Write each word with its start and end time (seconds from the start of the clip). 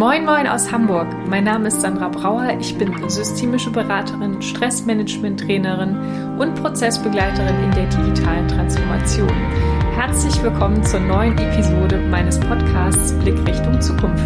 Moin 0.00 0.24
Moin 0.24 0.46
aus 0.46 0.72
Hamburg. 0.72 1.08
Mein 1.28 1.44
Name 1.44 1.68
ist 1.68 1.82
Sandra 1.82 2.08
Brauer. 2.08 2.56
Ich 2.58 2.74
bin 2.78 3.06
systemische 3.10 3.68
Beraterin, 3.70 4.40
Stressmanagement-Trainerin 4.40 6.38
und 6.38 6.54
Prozessbegleiterin 6.54 7.64
in 7.64 7.70
der 7.72 7.84
digitalen 7.84 8.48
Transformation. 8.48 9.28
Herzlich 9.92 10.42
willkommen 10.42 10.82
zur 10.84 11.00
neuen 11.00 11.36
Episode 11.36 11.98
meines 11.98 12.40
Podcasts 12.40 13.12
Blick 13.18 13.36
Richtung 13.46 13.78
Zukunft. 13.82 14.24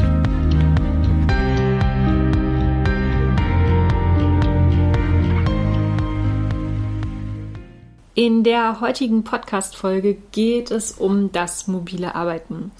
In 8.14 8.44
der 8.44 8.80
heutigen 8.80 9.24
Podcast-Folge 9.24 10.18
geht 10.30 10.70
es 10.70 10.92
um 10.92 11.32
das 11.32 11.66
mobile 11.66 12.14
Arbeiten. 12.14 12.70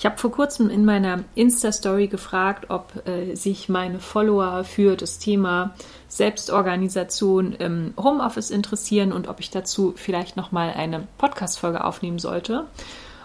Ich 0.00 0.06
habe 0.06 0.16
vor 0.16 0.30
kurzem 0.30 0.70
in 0.70 0.86
meiner 0.86 1.24
Insta-Story 1.34 2.06
gefragt, 2.06 2.70
ob 2.70 3.06
äh, 3.06 3.34
sich 3.34 3.68
meine 3.68 4.00
Follower 4.00 4.64
für 4.64 4.96
das 4.96 5.18
Thema 5.18 5.74
Selbstorganisation 6.08 7.52
im 7.52 7.92
Homeoffice 7.98 8.50
interessieren 8.50 9.12
und 9.12 9.28
ob 9.28 9.40
ich 9.40 9.50
dazu 9.50 9.92
vielleicht 9.96 10.38
nochmal 10.38 10.72
eine 10.74 11.06
Podcast-Folge 11.18 11.84
aufnehmen 11.84 12.18
sollte. 12.18 12.64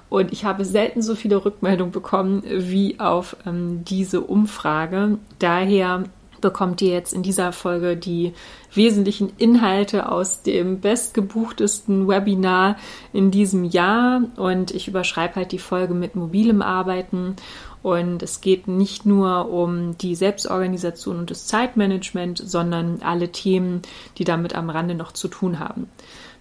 Und 0.09 0.33
ich 0.33 0.43
habe 0.43 0.65
selten 0.65 1.01
so 1.01 1.15
viele 1.15 1.45
Rückmeldungen 1.45 1.93
bekommen 1.93 2.43
wie 2.45 2.99
auf 2.99 3.37
ähm, 3.45 3.85
diese 3.85 4.19
Umfrage. 4.19 5.17
Daher 5.39 6.03
bekommt 6.45 6.79
ihr 6.83 6.93
jetzt 6.93 7.11
in 7.11 7.23
dieser 7.23 7.51
Folge 7.51 7.97
die 7.97 8.33
wesentlichen 8.71 9.33
Inhalte 9.39 10.11
aus 10.11 10.43
dem 10.43 10.79
bestgebuchtesten 10.79 12.07
Webinar 12.07 12.77
in 13.13 13.31
diesem 13.31 13.63
Jahr. 13.63 14.21
Und 14.35 14.69
ich 14.69 14.87
überschreibe 14.87 15.37
halt 15.37 15.51
die 15.51 15.57
Folge 15.57 15.95
mit 15.95 16.15
mobilem 16.15 16.61
Arbeiten. 16.61 17.35
Und 17.81 18.21
es 18.21 18.41
geht 18.41 18.67
nicht 18.67 19.07
nur 19.07 19.49
um 19.49 19.97
die 19.97 20.13
Selbstorganisation 20.13 21.17
und 21.17 21.31
das 21.31 21.47
Zeitmanagement, 21.47 22.37
sondern 22.37 22.99
alle 23.01 23.31
Themen, 23.31 23.81
die 24.19 24.23
damit 24.23 24.53
am 24.53 24.69
Rande 24.69 24.93
noch 24.93 25.13
zu 25.13 25.27
tun 25.27 25.59
haben. 25.59 25.89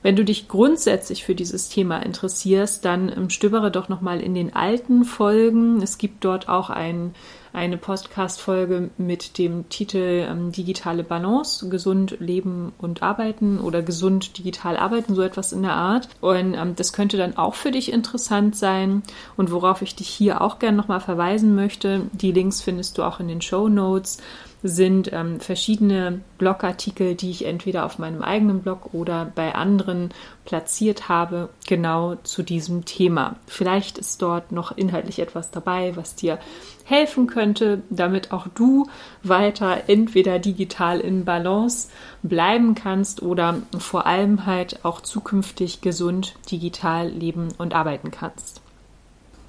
Wenn 0.03 0.17
du 0.17 0.25
dich 0.27 0.49
grundsätzlich 0.49 1.25
für 1.25 1.35
dieses 1.35 1.71
Thema 1.71 1.97
interessierst, 2.01 2.85
dann 2.85 3.11
ähm, 3.11 3.31
stöbere 3.31 3.71
doch 3.71 3.89
nochmal 3.89 4.21
in 4.21 4.35
den 4.35 4.55
alten 4.55 5.05
Folgen. 5.05 5.81
Es 5.81 5.97
gibt 5.97 6.27
dort 6.27 6.47
auch 6.47 6.69
ein 6.69 7.15
eine 7.55 7.79
Podcast-Folge 7.79 8.91
mit 8.99 9.39
dem 9.39 9.69
Titel 9.69 10.27
ähm, 10.29 10.53
Digitale 10.53 11.05
Balance, 11.05 11.69
gesund 11.69 12.17
leben 12.19 12.73
und 12.79 13.03
arbeiten 13.03 13.61
oder 13.61 13.81
gesund 13.83 14.37
digital 14.37 14.77
arbeiten, 14.77 15.15
so 15.15 15.23
etwas 15.23 15.53
in 15.53 15.63
der 15.63 15.75
Art. 15.75 16.09
Und 16.21 16.55
ähm, 16.55 16.75
das 16.77 16.93
könnte 16.93 17.17
dann 17.17 17.37
auch 17.37 17.55
für 17.55 17.71
dich 17.71 17.93
interessant 17.93 18.57
sein. 18.57 19.03
Und 19.37 19.53
worauf 19.53 19.83
ich 19.83 19.95
dich 19.95 20.09
hier 20.09 20.41
auch 20.41 20.59
gerne 20.59 20.77
nochmal 20.77 21.01
verweisen 21.01 21.55
möchte, 21.55 22.03
die 22.13 22.33
Links 22.33 22.61
findest 22.61 22.99
du 22.99 23.05
auch 23.05 23.21
in 23.21 23.29
den 23.29 23.41
Show 23.41 23.69
Notes 23.69 24.19
sind 24.67 25.13
ähm, 25.13 25.41
verschiedene 25.41 26.23
Blogartikel, 26.39 27.15
die 27.15 27.31
ich 27.31 27.45
entweder 27.45 27.85
auf 27.85 27.99
meinem 27.99 28.23
eigenen 28.23 28.63
Blog 28.63 28.95
oder 28.95 29.31
bei 29.35 29.55
anderen 29.55 30.09
platziert 30.47 31.11
habe, 31.11 31.51
genau 31.69 32.15
zu 32.23 32.43
diesem 32.43 32.87
Thema. 32.87 33.37
Vielleicht 33.47 33.99
ist 33.99 34.23
dort 34.23 34.53
noch 34.53 34.75
inhaltlich 34.75 35.19
etwas 35.19 35.51
dabei, 35.51 35.95
was 35.97 36.15
dir 36.15 36.39
helfen 36.85 37.27
könnte, 37.27 37.83
damit 37.91 38.33
auch 38.33 38.47
du 38.55 38.87
weiter 39.23 39.83
entweder 39.87 40.39
digital 40.39 40.99
in 40.99 41.27
Balance 41.27 41.89
bleiben 42.23 42.75
kannst 42.75 43.21
oder 43.21 43.57
vor 43.79 44.07
allem 44.07 44.47
halt 44.47 44.83
auch 44.83 45.03
zukünftig 45.03 45.83
gesund 45.83 46.37
digital 46.51 47.09
leben 47.09 47.49
und 47.59 47.75
arbeiten 47.75 48.11
kannst. 48.11 48.64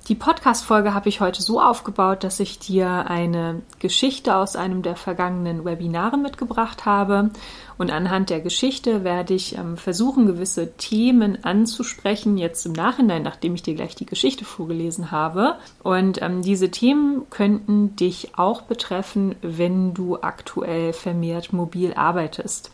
Die 0.08 0.14
Podcast-Folge 0.14 0.94
habe 0.94 1.10
ich 1.10 1.20
heute 1.20 1.42
so 1.42 1.60
aufgebaut, 1.60 2.24
dass 2.24 2.40
ich 2.40 2.60
dir 2.60 3.10
eine 3.10 3.64
Geschichte 3.80 4.36
aus 4.36 4.56
einem 4.56 4.84
der 4.84 4.96
vergangenen 4.96 5.66
Webinare 5.66 6.20
mitgebracht 6.20 6.86
habe. 6.86 7.32
Und 7.80 7.90
anhand 7.90 8.30
der 8.30 8.40
Geschichte 8.40 9.04
werde 9.04 9.34
ich 9.34 9.58
ähm, 9.58 9.78
versuchen, 9.78 10.28
gewisse 10.28 10.74
Themen 10.74 11.44
anzusprechen, 11.44 12.38
jetzt 12.38 12.68
im 12.68 12.74
Nachhinein, 12.74 13.24
nachdem 13.24 13.56
ich 13.56 13.64
dir 13.64 13.74
gleich 13.74 13.96
die 13.96 14.06
Geschichte 14.06 14.46
vorgelesen 14.46 15.10
habe. 15.10 15.56
Und 15.82 16.22
ähm, 16.22 16.44
diese 16.44 16.70
Themen 16.70 17.28
könnten 17.32 17.96
dich 17.96 18.38
auch 18.38 18.62
betreffen, 18.62 19.34
wenn 19.42 19.96
du 19.96 20.22
aktuell 20.22 20.94
vermehrt 20.94 21.52
mobil 21.52 21.96
arbeitest. 21.96 22.70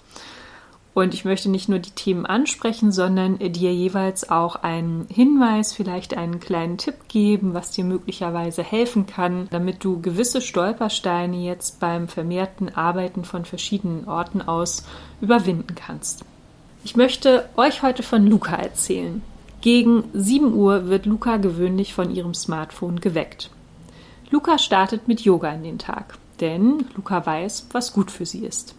Und 0.93 1.13
ich 1.13 1.23
möchte 1.23 1.49
nicht 1.49 1.69
nur 1.69 1.79
die 1.79 1.91
Themen 1.91 2.25
ansprechen, 2.25 2.91
sondern 2.91 3.39
dir 3.39 3.73
jeweils 3.73 4.29
auch 4.29 4.57
einen 4.57 5.07
Hinweis, 5.09 5.71
vielleicht 5.71 6.17
einen 6.17 6.41
kleinen 6.41 6.77
Tipp 6.77 7.07
geben, 7.07 7.53
was 7.53 7.71
dir 7.71 7.85
möglicherweise 7.85 8.61
helfen 8.61 9.05
kann, 9.05 9.47
damit 9.51 9.83
du 9.85 10.01
gewisse 10.01 10.41
Stolpersteine 10.41 11.37
jetzt 11.37 11.79
beim 11.79 12.09
vermehrten 12.09 12.75
Arbeiten 12.75 13.23
von 13.23 13.45
verschiedenen 13.45 14.05
Orten 14.05 14.41
aus 14.41 14.85
überwinden 15.21 15.75
kannst. 15.75 16.25
Ich 16.83 16.97
möchte 16.97 17.47
euch 17.55 17.83
heute 17.83 18.03
von 18.03 18.27
Luca 18.27 18.55
erzählen. 18.55 19.21
Gegen 19.61 20.05
7 20.13 20.53
Uhr 20.53 20.89
wird 20.89 21.05
Luca 21.05 21.37
gewöhnlich 21.37 21.93
von 21.93 22.13
ihrem 22.13 22.33
Smartphone 22.33 22.99
geweckt. 22.99 23.49
Luca 24.29 24.57
startet 24.57 25.07
mit 25.07 25.21
Yoga 25.21 25.51
in 25.51 25.63
den 25.63 25.77
Tag, 25.77 26.17
denn 26.41 26.85
Luca 26.95 27.25
weiß, 27.25 27.67
was 27.71 27.93
gut 27.93 28.11
für 28.11 28.25
sie 28.25 28.45
ist. 28.45 28.75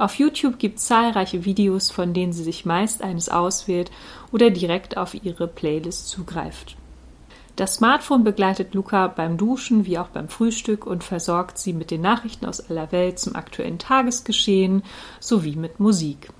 Auf 0.00 0.14
YouTube 0.14 0.58
gibt 0.58 0.78
es 0.78 0.86
zahlreiche 0.86 1.44
Videos, 1.44 1.90
von 1.90 2.14
denen 2.14 2.32
sie 2.32 2.42
sich 2.42 2.64
meist 2.64 3.02
eines 3.02 3.28
auswählt 3.28 3.90
oder 4.32 4.48
direkt 4.48 4.96
auf 4.96 5.12
ihre 5.12 5.46
Playlist 5.46 6.08
zugreift. 6.08 6.78
Das 7.56 7.74
Smartphone 7.74 8.24
begleitet 8.24 8.72
Luca 8.72 9.08
beim 9.08 9.36
Duschen 9.36 9.84
wie 9.84 9.98
auch 9.98 10.08
beim 10.08 10.30
Frühstück 10.30 10.86
und 10.86 11.04
versorgt 11.04 11.58
sie 11.58 11.74
mit 11.74 11.90
den 11.90 12.00
Nachrichten 12.00 12.46
aus 12.46 12.70
aller 12.70 12.90
Welt 12.92 13.18
zum 13.18 13.36
aktuellen 13.36 13.78
Tagesgeschehen 13.78 14.84
sowie 15.20 15.56
mit 15.56 15.80
Musik. 15.80 16.30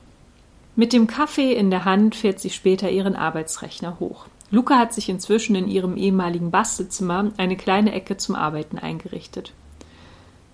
Mit 0.75 0.95
dem 0.95 1.07
Kaffee 1.07 1.53
in 1.53 1.69
der 1.71 1.85
Hand 1.85 2.15
fährt 2.15 2.41
sie 2.41 2.49
später 2.49 2.89
ihren 2.91 3.15
Arbeitsrechner 3.15 4.01
hoch. 4.01 4.25
Luca 4.51 4.79
hat 4.79 4.95
sich 4.95 5.11
inzwischen 5.11 5.55
in 5.55 5.69
ihrem 5.69 5.99
ehemaligen 5.99 6.51
Bastelzimmer 6.51 7.31
eine 7.37 7.59
kleine 7.59 7.93
Ecke 7.93 8.17
zum 8.17 8.37
Arbeiten 8.37 8.79
eingerichtet. 8.79 9.53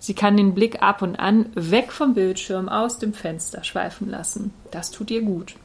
Sie 0.07 0.15
kann 0.15 0.37
den 0.37 0.55
Blick 0.55 0.83
ab 0.83 1.03
und 1.03 1.17
an 1.17 1.47
weg 1.57 1.91
vom 1.91 2.15
Bildschirm 2.15 2.69
aus 2.69 3.01
dem 3.01 3.13
Fenster 3.13 3.65
schweifen 3.65 4.09
lassen. 4.09 4.55
Das 4.71 4.93
tut 4.93 5.11
ihr 5.11 5.21
gut. 5.21 5.57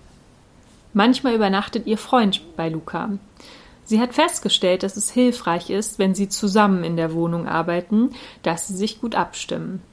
Manchmal 0.93 1.35
übernachtet 1.35 1.85
ihr 1.85 1.99
Freund 1.99 2.41
bei 2.57 2.67
Luca. 2.67 3.11
Sie 3.85 4.01
hat 4.01 4.15
festgestellt, 4.15 4.81
dass 4.81 4.97
es 4.97 5.11
hilfreich 5.11 5.69
ist, 5.69 5.99
wenn 5.99 6.15
sie 6.15 6.27
zusammen 6.27 6.83
in 6.83 6.97
der 6.97 7.13
Wohnung 7.13 7.47
arbeiten, 7.47 8.15
dass 8.41 8.67
sie 8.67 8.75
sich 8.75 8.99
gut 8.99 9.13
abstimmen. 9.13 9.83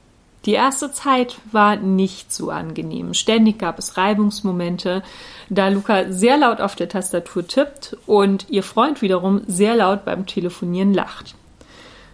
Die 0.47 0.55
erste 0.55 0.93
Zeit 0.93 1.37
war 1.53 1.77
nicht 1.77 2.33
so 2.33 2.49
angenehm. 2.49 3.13
Ständig 3.13 3.59
gab 3.59 3.79
es 3.79 3.99
Reibungsmomente, 3.99 5.03
da 5.51 5.69
Luca 5.69 6.11
sehr 6.11 6.39
laut 6.39 6.63
auf 6.63 6.75
der 6.75 6.89
Tastatur 6.89 7.47
tippt 7.47 7.99
und 8.07 8.47
ihr 8.49 8.63
Freund 8.63 9.03
wiederum 9.03 9.43
sehr 9.47 9.77
laut 9.77 10.07
beim 10.07 10.25
Telefonieren 10.25 10.95
lacht. 10.95 11.35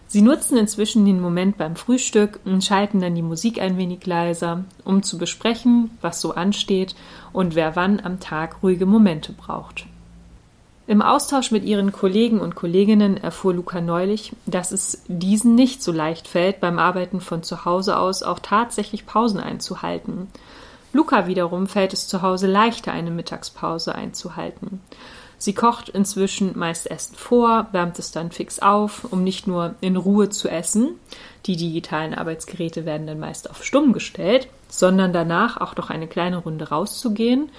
Sie 0.07 0.21
nutzen 0.21 0.57
inzwischen 0.57 1.05
den 1.05 1.19
Moment 1.19 1.57
beim 1.57 1.75
Frühstück 1.75 2.39
und 2.45 2.63
schalten 2.63 3.01
dann 3.01 3.15
die 3.15 3.21
Musik 3.21 3.59
ein 3.59 3.77
wenig 3.77 4.05
leiser, 4.05 4.63
um 4.83 5.03
zu 5.03 5.17
besprechen, 5.17 5.89
was 6.01 6.21
so 6.21 6.35
ansteht 6.35 6.95
und 7.33 7.55
wer 7.55 7.75
wann 7.75 7.99
am 7.99 8.19
Tag 8.19 8.57
ruhige 8.61 8.85
Momente 8.85 9.33
braucht. 9.33 9.85
Im 10.87 11.01
Austausch 11.01 11.49
mit 11.49 11.63
ihren 11.63 11.91
Kollegen 11.91 12.39
und 12.39 12.53
Kolleginnen 12.53 13.17
erfuhr 13.17 13.55
Luca 13.55 13.81
neulich, 13.81 14.33
dass 14.45 14.71
es 14.71 15.01
diesen 15.07 15.55
nicht 15.55 15.81
so 15.81 15.91
leicht 15.91 16.27
fällt, 16.27 16.59
beim 16.59 16.77
Arbeiten 16.77 17.21
von 17.21 17.41
zu 17.41 17.65
Hause 17.65 17.97
aus 17.97 18.21
auch 18.21 18.37
tatsächlich 18.37 19.07
Pausen 19.07 19.39
einzuhalten. 19.39 20.27
Luca 20.93 21.25
wiederum 21.25 21.65
fällt 21.65 21.91
es 21.91 22.07
zu 22.07 22.21
Hause 22.21 22.45
leichter, 22.45 22.91
eine 22.91 23.09
Mittagspause 23.09 23.95
einzuhalten. 23.95 24.79
Sie 25.37 25.53
kocht 25.53 25.89
inzwischen 25.89 26.57
meist 26.57 26.89
Essen 26.89 27.15
vor, 27.15 27.67
wärmt 27.71 27.99
es 27.99 28.11
dann 28.11 28.31
fix 28.31 28.59
auf, 28.59 29.05
um 29.11 29.23
nicht 29.23 29.47
nur 29.47 29.75
in 29.81 29.97
Ruhe 29.97 30.29
zu 30.29 30.47
essen, 30.47 30.99
die 31.45 31.55
digitalen 31.55 32.13
Arbeitsgeräte 32.13 32.85
werden 32.85 33.05
dann 33.05 33.19
meist 33.19 33.49
auf 33.49 33.63
stumm 33.63 33.93
gestellt, 33.93 34.47
sondern 34.69 35.13
danach 35.13 35.57
auch 35.57 35.75
noch 35.75 35.89
eine 35.89 36.07
kleine 36.07 36.37
Runde 36.37 36.69
rauszugehen 36.69 37.49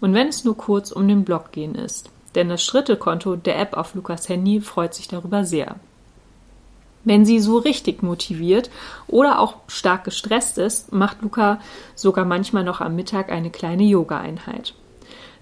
und 0.00 0.14
wenn 0.14 0.28
es 0.28 0.44
nur 0.44 0.56
kurz 0.56 0.90
um 0.90 1.06
den 1.06 1.24
Blog 1.24 1.52
gehen 1.52 1.74
ist. 1.74 2.10
Denn 2.34 2.48
das 2.48 2.64
Schrittekonto 2.64 3.36
der 3.36 3.58
App 3.58 3.76
auf 3.76 3.94
Lukas 3.94 4.28
Handy 4.28 4.60
freut 4.60 4.94
sich 4.94 5.08
darüber 5.08 5.44
sehr. 5.44 5.76
Wenn 7.04 7.24
sie 7.24 7.38
so 7.38 7.58
richtig 7.58 8.02
motiviert 8.02 8.68
oder 9.06 9.38
auch 9.38 9.58
stark 9.68 10.04
gestresst 10.04 10.58
ist, 10.58 10.92
macht 10.92 11.22
Luca 11.22 11.60
sogar 11.94 12.24
manchmal 12.24 12.64
noch 12.64 12.80
am 12.80 12.96
Mittag 12.96 13.30
eine 13.30 13.50
kleine 13.50 13.84
Yoga-Einheit. 13.84 14.74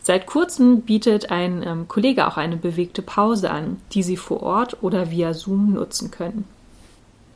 Seit 0.07 0.27
kurzem 0.27 0.83
bietet 0.83 1.31
ein 1.31 1.63
ähm, 1.67 1.89
Kollege 1.89 2.29
auch 2.29 2.37
eine 2.37 2.59
bewegte 2.59 3.01
Pause 3.01 3.51
an, 3.51 3.79
die 3.93 4.03
Sie 4.03 4.19
vor 4.19 4.43
Ort 4.43 4.83
oder 4.83 5.11
via 5.11 5.33
Zoom 5.33 5.73
nutzen 5.73 6.11
können. 6.11 6.45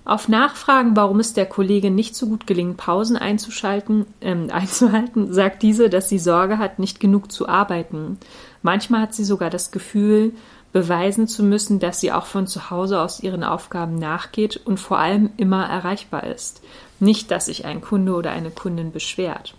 Auf 0.04 0.28
Nachfragen, 0.28 0.94
warum 0.94 1.18
es 1.18 1.32
der 1.32 1.46
Kollegin 1.46 1.94
nicht 1.94 2.14
so 2.14 2.26
gut 2.26 2.46
gelingt, 2.46 2.76
Pausen 2.76 3.16
einzuschalten, 3.16 4.04
ähm, 4.20 4.48
einzuhalten, 4.52 5.32
sagt 5.32 5.62
diese, 5.62 5.88
dass 5.88 6.10
sie 6.10 6.18
Sorge 6.18 6.58
hat, 6.58 6.78
nicht 6.78 7.00
genug 7.00 7.32
zu 7.32 7.48
arbeiten. 7.48 8.18
Manchmal 8.60 9.00
hat 9.00 9.14
sie 9.14 9.24
sogar 9.24 9.48
das 9.48 9.70
Gefühl, 9.70 10.34
beweisen 10.70 11.26
zu 11.26 11.42
müssen, 11.44 11.80
dass 11.80 12.00
sie 12.00 12.12
auch 12.12 12.26
von 12.26 12.46
zu 12.46 12.68
Hause 12.68 13.00
aus 13.00 13.20
ihren 13.22 13.44
Aufgaben 13.44 13.98
nachgeht 13.98 14.60
und 14.62 14.78
vor 14.78 14.98
allem 14.98 15.30
immer 15.38 15.64
erreichbar 15.64 16.24
ist. 16.24 16.60
Nicht, 17.00 17.30
dass 17.30 17.46
sich 17.46 17.64
ein 17.64 17.80
Kunde 17.80 18.12
oder 18.12 18.30
eine 18.32 18.50
Kundin 18.50 18.92
beschwert. 18.92 19.54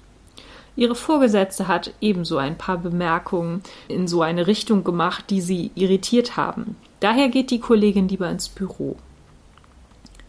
Ihre 0.80 0.96
Vorgesetzte 0.96 1.68
hat 1.68 1.92
ebenso 2.00 2.38
ein 2.38 2.58
paar 2.58 2.78
Bemerkungen 2.78 3.62
in 3.90 4.08
so 4.08 4.22
eine 4.22 4.48
Richtung 4.48 4.86
gemacht, 4.86 5.26
die 5.30 5.42
sie 5.42 5.72
irritiert 5.76 6.38
haben. 6.38 6.78
Daher 7.02 7.28
geht 7.28 7.52
die 7.52 7.60
Kollegin 7.60 8.08
lieber 8.08 8.30
ins 8.30 8.48
Büro. 8.48 8.96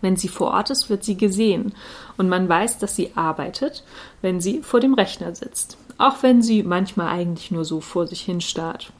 Wenn 0.01 0.17
sie 0.17 0.27
vor 0.27 0.51
Ort 0.51 0.71
ist, 0.71 0.91
wird 0.91 1.05
sie 1.05 1.17
gesehen 1.17 1.73
und 2.17 2.29
man 2.29 2.49
weiß, 2.49 2.79
dass 2.79 2.97
sie 2.97 3.13
arbeitet, 3.15 3.85
wenn 4.23 4.41
sie 4.41 4.61
vor 4.63 4.81
dem 4.81 4.95
Rechner 4.95 5.37
sitzt, 5.37 5.79
auch 5.99 6.25
wenn 6.25 6.43
sie 6.43 6.65
manchmal 6.65 7.07
eigentlich 7.07 7.53
nur 7.53 7.65
so 7.65 7.81
vor 7.81 8.09
sich 8.09 8.23
hin 8.23 8.41
starrt. 8.41 8.93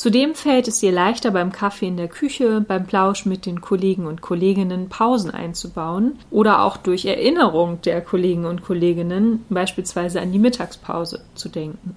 Zudem 0.00 0.34
fällt 0.34 0.66
es 0.66 0.82
ihr 0.82 0.92
leichter, 0.92 1.30
beim 1.30 1.52
Kaffee 1.52 1.88
in 1.88 1.98
der 1.98 2.08
Küche, 2.08 2.64
beim 2.66 2.86
Plausch 2.86 3.26
mit 3.26 3.44
den 3.44 3.60
Kollegen 3.60 4.06
und 4.06 4.22
Kolleginnen 4.22 4.88
Pausen 4.88 5.30
einzubauen 5.30 6.18
oder 6.30 6.62
auch 6.62 6.78
durch 6.78 7.04
Erinnerung 7.04 7.82
der 7.82 8.00
Kollegen 8.00 8.46
und 8.46 8.62
Kolleginnen 8.62 9.44
beispielsweise 9.50 10.22
an 10.22 10.32
die 10.32 10.38
Mittagspause 10.38 11.20
zu 11.34 11.50
denken. 11.50 11.96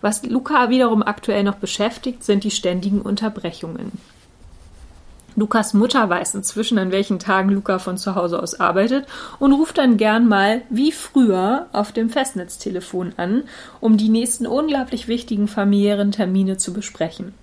Was 0.00 0.24
Luca 0.24 0.70
wiederum 0.70 1.02
aktuell 1.02 1.44
noch 1.44 1.56
beschäftigt, 1.56 2.24
sind 2.24 2.42
die 2.42 2.50
ständigen 2.50 3.02
Unterbrechungen. 3.02 3.92
Lukas 5.36 5.74
Mutter 5.74 6.08
weiß 6.08 6.34
inzwischen, 6.34 6.78
an 6.78 6.92
welchen 6.92 7.18
Tagen 7.18 7.50
Luca 7.50 7.78
von 7.78 7.98
zu 7.98 8.14
Hause 8.14 8.40
aus 8.42 8.60
arbeitet 8.60 9.06
und 9.38 9.52
ruft 9.52 9.78
dann 9.78 9.96
gern 9.96 10.28
mal 10.28 10.62
wie 10.70 10.92
früher 10.92 11.66
auf 11.72 11.92
dem 11.92 12.10
Festnetztelefon 12.10 13.14
an, 13.16 13.44
um 13.80 13.96
die 13.96 14.08
nächsten 14.08 14.46
unglaublich 14.46 15.08
wichtigen 15.08 15.48
familiären 15.48 16.12
Termine 16.12 16.56
zu 16.56 16.72
besprechen. 16.72 17.34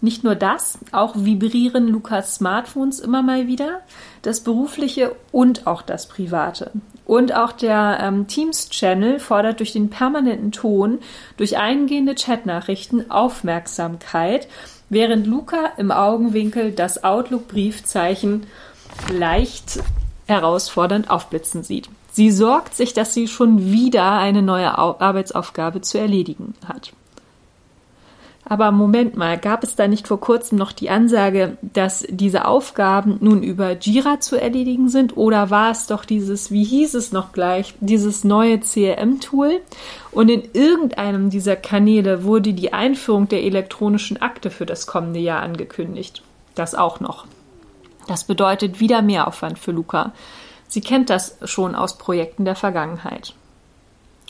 Nicht 0.00 0.22
nur 0.22 0.36
das, 0.36 0.78
auch 0.92 1.14
vibrieren 1.16 1.88
Lukas 1.88 2.36
Smartphones 2.36 3.00
immer 3.00 3.22
mal 3.22 3.48
wieder, 3.48 3.80
das 4.22 4.40
berufliche 4.40 5.16
und 5.32 5.66
auch 5.66 5.82
das 5.82 6.06
private. 6.06 6.70
Und 7.04 7.34
auch 7.34 7.50
der 7.50 7.98
ähm, 8.00 8.28
Teams-Channel 8.28 9.18
fordert 9.18 9.58
durch 9.58 9.72
den 9.72 9.90
permanenten 9.90 10.52
Ton, 10.52 10.98
durch 11.36 11.56
eingehende 11.56 12.14
Chatnachrichten 12.14 13.10
Aufmerksamkeit 13.10 14.46
während 14.88 15.26
Luca 15.26 15.72
im 15.76 15.90
Augenwinkel 15.90 16.72
das 16.72 17.04
Outlook-Briefzeichen 17.04 18.46
leicht 19.12 19.80
herausfordernd 20.26 21.10
aufblitzen 21.10 21.62
sieht. 21.62 21.88
Sie 22.12 22.30
sorgt 22.30 22.74
sich, 22.74 22.94
dass 22.94 23.14
sie 23.14 23.28
schon 23.28 23.70
wieder 23.70 24.12
eine 24.12 24.42
neue 24.42 24.76
Arbeitsaufgabe 24.76 25.80
zu 25.80 25.98
erledigen 25.98 26.54
hat. 26.66 26.92
Aber 28.48 28.70
Moment 28.70 29.14
mal, 29.14 29.36
gab 29.36 29.62
es 29.62 29.76
da 29.76 29.86
nicht 29.88 30.08
vor 30.08 30.20
kurzem 30.20 30.56
noch 30.56 30.72
die 30.72 30.88
Ansage, 30.88 31.58
dass 31.60 32.06
diese 32.08 32.46
Aufgaben 32.46 33.18
nun 33.20 33.42
über 33.42 33.72
Jira 33.72 34.20
zu 34.20 34.40
erledigen 34.40 34.88
sind? 34.88 35.18
Oder 35.18 35.50
war 35.50 35.70
es 35.70 35.86
doch 35.86 36.06
dieses, 36.06 36.50
wie 36.50 36.64
hieß 36.64 36.94
es 36.94 37.12
noch 37.12 37.32
gleich, 37.32 37.74
dieses 37.80 38.24
neue 38.24 38.60
CRM-Tool? 38.60 39.60
Und 40.12 40.30
in 40.30 40.48
irgendeinem 40.54 41.28
dieser 41.28 41.56
Kanäle 41.56 42.24
wurde 42.24 42.54
die 42.54 42.72
Einführung 42.72 43.28
der 43.28 43.42
elektronischen 43.44 44.22
Akte 44.22 44.50
für 44.50 44.64
das 44.64 44.86
kommende 44.86 45.20
Jahr 45.20 45.42
angekündigt. 45.42 46.22
Das 46.54 46.74
auch 46.74 47.00
noch. 47.00 47.26
Das 48.06 48.24
bedeutet 48.24 48.80
wieder 48.80 49.02
Mehraufwand 49.02 49.58
für 49.58 49.72
Luca. 49.72 50.12
Sie 50.68 50.80
kennt 50.80 51.10
das 51.10 51.36
schon 51.44 51.74
aus 51.74 51.98
Projekten 51.98 52.46
der 52.46 52.56
Vergangenheit. 52.56 53.34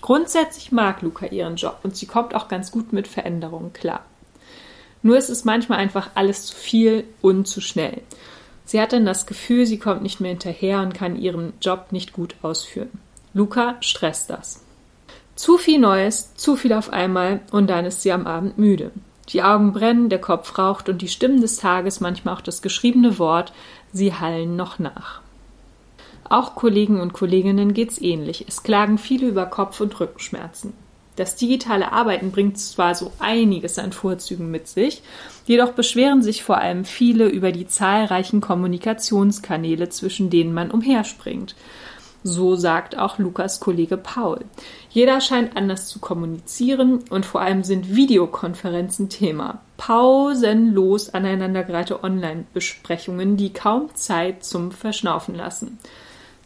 Grundsätzlich 0.00 0.72
mag 0.72 1.02
Luca 1.02 1.26
ihren 1.26 1.56
Job 1.56 1.80
und 1.82 1.96
sie 1.96 2.06
kommt 2.06 2.34
auch 2.34 2.48
ganz 2.48 2.70
gut 2.70 2.92
mit 2.92 3.08
Veränderungen 3.08 3.72
klar. 3.72 4.04
Nur 5.02 5.16
ist 5.16 5.28
es 5.28 5.44
manchmal 5.44 5.78
einfach 5.78 6.10
alles 6.14 6.46
zu 6.46 6.56
viel 6.56 7.04
und 7.20 7.46
zu 7.46 7.60
schnell. 7.60 8.02
Sie 8.64 8.80
hat 8.80 8.92
dann 8.92 9.06
das 9.06 9.26
Gefühl, 9.26 9.64
sie 9.64 9.78
kommt 9.78 10.02
nicht 10.02 10.20
mehr 10.20 10.30
hinterher 10.30 10.80
und 10.80 10.94
kann 10.94 11.16
ihren 11.16 11.54
Job 11.60 11.86
nicht 11.90 12.12
gut 12.12 12.34
ausführen. 12.42 12.90
Luca 13.32 13.76
stresst 13.80 14.30
das. 14.30 14.62
Zu 15.36 15.56
viel 15.56 15.78
Neues, 15.78 16.34
zu 16.34 16.56
viel 16.56 16.72
auf 16.72 16.92
einmal 16.92 17.40
und 17.52 17.70
dann 17.70 17.84
ist 17.86 18.02
sie 18.02 18.12
am 18.12 18.26
Abend 18.26 18.58
müde. 18.58 18.90
Die 19.28 19.42
Augen 19.42 19.72
brennen, 19.72 20.08
der 20.08 20.20
Kopf 20.20 20.58
raucht 20.58 20.88
und 20.88 21.02
die 21.02 21.08
Stimmen 21.08 21.40
des 21.40 21.58
Tages, 21.58 22.00
manchmal 22.00 22.34
auch 22.34 22.40
das 22.40 22.62
geschriebene 22.62 23.18
Wort, 23.18 23.52
sie 23.92 24.14
hallen 24.14 24.56
noch 24.56 24.78
nach. 24.78 25.20
Auch 26.28 26.54
Kollegen 26.54 27.00
und 27.00 27.12
Kolleginnen 27.12 27.72
geht's 27.72 28.00
ähnlich. 28.00 28.44
Es 28.46 28.62
klagen 28.62 28.98
viele 28.98 29.26
über 29.26 29.46
Kopf- 29.46 29.80
und 29.80 29.98
Rückenschmerzen. 29.98 30.74
Das 31.16 31.34
digitale 31.34 31.90
Arbeiten 31.92 32.30
bringt 32.30 32.58
zwar 32.58 32.94
so 32.94 33.10
einiges 33.18 33.78
an 33.78 33.92
Vorzügen 33.92 34.52
mit 34.52 34.68
sich, 34.68 35.02
jedoch 35.46 35.72
beschweren 35.72 36.22
sich 36.22 36.44
vor 36.44 36.58
allem 36.58 36.84
viele 36.84 37.26
über 37.26 37.50
die 37.50 37.66
zahlreichen 37.66 38.40
Kommunikationskanäle, 38.40 39.88
zwischen 39.88 40.30
denen 40.30 40.54
man 40.54 40.70
umherspringt. 40.70 41.56
So 42.22 42.56
sagt 42.56 42.98
auch 42.98 43.18
Lukas 43.18 43.58
Kollege 43.58 43.96
Paul. 43.96 44.44
Jeder 44.90 45.20
scheint 45.20 45.56
anders 45.56 45.88
zu 45.88 45.98
kommunizieren 45.98 47.04
und 47.10 47.26
vor 47.26 47.40
allem 47.40 47.64
sind 47.64 47.96
Videokonferenzen 47.96 49.08
Thema. 49.08 49.60
Pausenlos 49.76 51.10
aneinandergereihte 51.10 52.04
Online-Besprechungen, 52.04 53.36
die 53.36 53.52
kaum 53.52 53.92
Zeit 53.94 54.44
zum 54.44 54.70
Verschnaufen 54.70 55.34
lassen. 55.34 55.78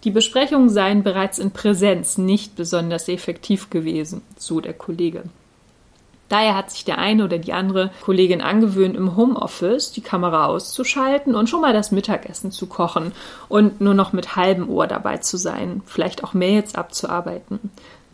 Die 0.04 0.10
Besprechungen 0.10 0.69
seien 0.69 1.02
bereits 1.02 1.38
in 1.38 1.52
Präsenz 1.52 2.19
nicht 2.19 2.56
besonders 2.56 3.08
effektiv 3.08 3.70
gewesen, 3.70 4.22
so 4.37 4.60
der 4.60 4.75
Kollege. 4.75 5.25
Daher 6.28 6.56
hat 6.56 6.70
sich 6.70 6.87
der 6.87 6.96
eine 6.96 7.25
oder 7.25 7.37
die 7.37 7.52
andere 7.52 7.90
Kollegin 8.02 8.40
angewöhnt, 8.40 8.96
im 8.96 9.16
Homeoffice 9.16 9.93
die 9.93 10.00
Kamera 10.00 10.46
auszuschalten 10.46 11.34
und 11.34 11.50
schon 11.50 11.60
mal 11.60 11.75
das 11.75 11.93
Mittagessen 11.93 12.50
zu 12.50 12.66
kochen 12.66 13.12
und 13.50 13.82
nur 13.82 13.93
noch 13.93 14.14
mit 14.14 14.34
halbem 14.34 14.70
Ohr 14.70 14.87
dabei 14.87 15.19
zu 15.19 15.37
sein, 15.37 15.82
vielleicht 15.84 16.25
auch 16.25 16.32
Mails 16.32 16.75
abzuarbeiten. 16.75 17.60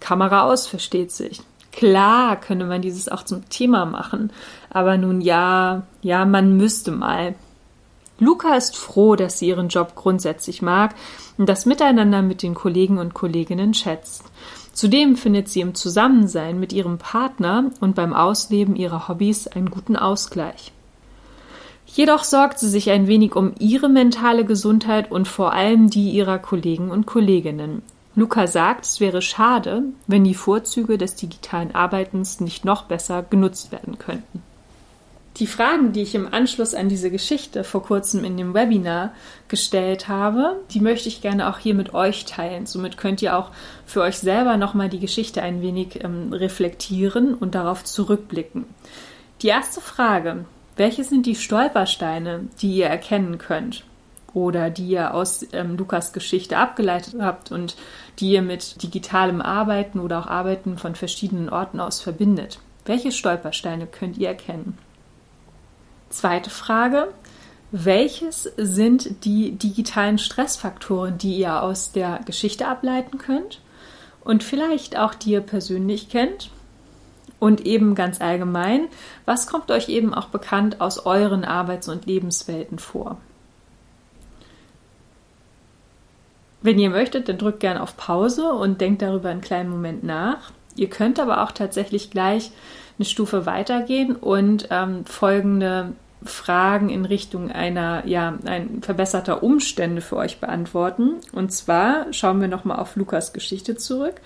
Kamera 0.00 0.42
aus, 0.42 0.66
versteht 0.66 1.12
sich. 1.12 1.40
Klar 1.70 2.34
könne 2.34 2.64
man 2.64 2.82
dieses 2.82 3.08
auch 3.08 3.22
zum 3.22 3.48
Thema 3.50 3.84
machen, 3.84 4.32
aber 4.68 4.98
nun 4.98 5.20
ja, 5.20 5.82
ja, 6.02 6.24
man 6.24 6.56
müsste 6.56 6.90
mal. 6.90 7.36
Luca 8.18 8.54
ist 8.54 8.76
froh, 8.76 9.14
dass 9.14 9.38
sie 9.38 9.48
ihren 9.48 9.68
Job 9.68 9.94
grundsätzlich 9.94 10.60
mag 10.60 10.94
und 11.36 11.48
das 11.48 11.66
Miteinander 11.66 12.22
mit 12.22 12.42
den 12.42 12.54
Kollegen 12.54 12.98
und 12.98 13.14
Kolleginnen 13.14 13.74
schätzt. 13.74 14.24
Zudem 14.72 15.16
findet 15.16 15.48
sie 15.48 15.60
im 15.60 15.74
Zusammensein 15.74 16.58
mit 16.58 16.72
ihrem 16.72 16.98
Partner 16.98 17.70
und 17.80 17.94
beim 17.94 18.12
Ausleben 18.12 18.76
ihrer 18.76 19.08
Hobbys 19.08 19.46
einen 19.46 19.70
guten 19.70 19.96
Ausgleich. 19.96 20.72
Jedoch 21.86 22.22
sorgt 22.22 22.58
sie 22.58 22.68
sich 22.68 22.90
ein 22.90 23.06
wenig 23.06 23.34
um 23.34 23.54
ihre 23.58 23.88
mentale 23.88 24.44
Gesundheit 24.44 25.10
und 25.10 25.26
vor 25.26 25.52
allem 25.52 25.88
die 25.88 26.10
ihrer 26.10 26.38
Kollegen 26.38 26.90
und 26.90 27.06
Kolleginnen. 27.06 27.82
Luca 28.14 28.46
sagt, 28.46 28.84
es 28.84 29.00
wäre 29.00 29.22
schade, 29.22 29.84
wenn 30.06 30.24
die 30.24 30.34
Vorzüge 30.34 30.98
des 30.98 31.14
digitalen 31.14 31.74
Arbeitens 31.74 32.40
nicht 32.40 32.64
noch 32.64 32.82
besser 32.84 33.22
genutzt 33.22 33.72
werden 33.72 33.98
könnten. 33.98 34.42
Die 35.38 35.46
Fragen, 35.46 35.92
die 35.92 36.02
ich 36.02 36.16
im 36.16 36.32
Anschluss 36.34 36.74
an 36.74 36.88
diese 36.88 37.12
Geschichte 37.12 37.62
vor 37.62 37.84
kurzem 37.84 38.24
in 38.24 38.36
dem 38.36 38.54
Webinar 38.54 39.12
gestellt 39.46 40.08
habe, 40.08 40.56
die 40.70 40.80
möchte 40.80 41.08
ich 41.08 41.20
gerne 41.20 41.48
auch 41.48 41.58
hier 41.58 41.74
mit 41.74 41.94
euch 41.94 42.24
teilen. 42.24 42.66
Somit 42.66 42.96
könnt 42.96 43.22
ihr 43.22 43.38
auch 43.38 43.52
für 43.86 44.00
euch 44.00 44.18
selber 44.18 44.56
nochmal 44.56 44.88
die 44.88 44.98
Geschichte 44.98 45.40
ein 45.40 45.62
wenig 45.62 46.02
ähm, 46.02 46.32
reflektieren 46.32 47.34
und 47.34 47.54
darauf 47.54 47.84
zurückblicken. 47.84 48.64
Die 49.42 49.46
erste 49.46 49.80
Frage, 49.80 50.44
welche 50.76 51.04
sind 51.04 51.24
die 51.24 51.36
Stolpersteine, 51.36 52.48
die 52.60 52.74
ihr 52.74 52.86
erkennen 52.86 53.38
könnt? 53.38 53.84
Oder 54.34 54.70
die 54.70 54.88
ihr 54.88 55.14
aus 55.14 55.46
ähm, 55.52 55.76
Lukas 55.76 56.12
Geschichte 56.12 56.58
abgeleitet 56.58 57.14
habt 57.20 57.52
und 57.52 57.76
die 58.18 58.32
ihr 58.32 58.42
mit 58.42 58.82
digitalem 58.82 59.40
Arbeiten 59.40 60.00
oder 60.00 60.18
auch 60.18 60.26
Arbeiten 60.26 60.78
von 60.78 60.96
verschiedenen 60.96 61.48
Orten 61.48 61.78
aus 61.78 62.00
verbindet. 62.00 62.58
Welche 62.84 63.12
Stolpersteine 63.12 63.86
könnt 63.86 64.18
ihr 64.18 64.28
erkennen? 64.28 64.76
Zweite 66.10 66.50
Frage. 66.50 67.08
Welches 67.70 68.44
sind 68.56 69.24
die 69.26 69.52
digitalen 69.52 70.18
Stressfaktoren, 70.18 71.18
die 71.18 71.36
ihr 71.36 71.62
aus 71.62 71.92
der 71.92 72.20
Geschichte 72.24 72.66
ableiten 72.66 73.18
könnt 73.18 73.60
und 74.24 74.42
vielleicht 74.42 74.98
auch 74.98 75.14
die 75.14 75.32
ihr 75.32 75.42
persönlich 75.42 76.08
kennt? 76.08 76.50
Und 77.40 77.66
eben 77.66 77.94
ganz 77.94 78.20
allgemein, 78.20 78.88
was 79.24 79.46
kommt 79.46 79.70
euch 79.70 79.88
eben 79.88 80.12
auch 80.12 80.26
bekannt 80.26 80.80
aus 80.80 81.06
euren 81.06 81.44
Arbeits- 81.44 81.88
und 81.88 82.06
Lebenswelten 82.06 82.80
vor? 82.80 83.18
Wenn 86.62 86.78
ihr 86.80 86.90
möchtet, 86.90 87.28
dann 87.28 87.38
drückt 87.38 87.60
gerne 87.60 87.82
auf 87.82 87.96
Pause 87.96 88.52
und 88.52 88.80
denkt 88.80 89.02
darüber 89.02 89.28
einen 89.28 89.40
kleinen 89.40 89.70
Moment 89.70 90.02
nach. 90.02 90.50
Ihr 90.74 90.90
könnt 90.90 91.20
aber 91.20 91.44
auch 91.44 91.52
tatsächlich 91.52 92.10
gleich 92.10 92.50
eine 92.98 93.06
Stufe 93.06 93.46
weitergehen 93.46 94.16
und 94.16 94.68
ähm, 94.70 95.04
folgende 95.04 95.92
Fragen 96.24 96.88
in 96.88 97.04
Richtung 97.04 97.50
einer, 97.50 98.06
ja, 98.06 98.38
ein 98.44 98.82
verbesserter 98.82 99.42
Umstände 99.42 100.00
für 100.00 100.16
euch 100.16 100.40
beantworten. 100.40 101.14
Und 101.32 101.52
zwar 101.52 102.12
schauen 102.12 102.40
wir 102.40 102.48
nochmal 102.48 102.78
auf 102.78 102.96
Lukas 102.96 103.32
Geschichte 103.32 103.76
zurück. 103.76 104.20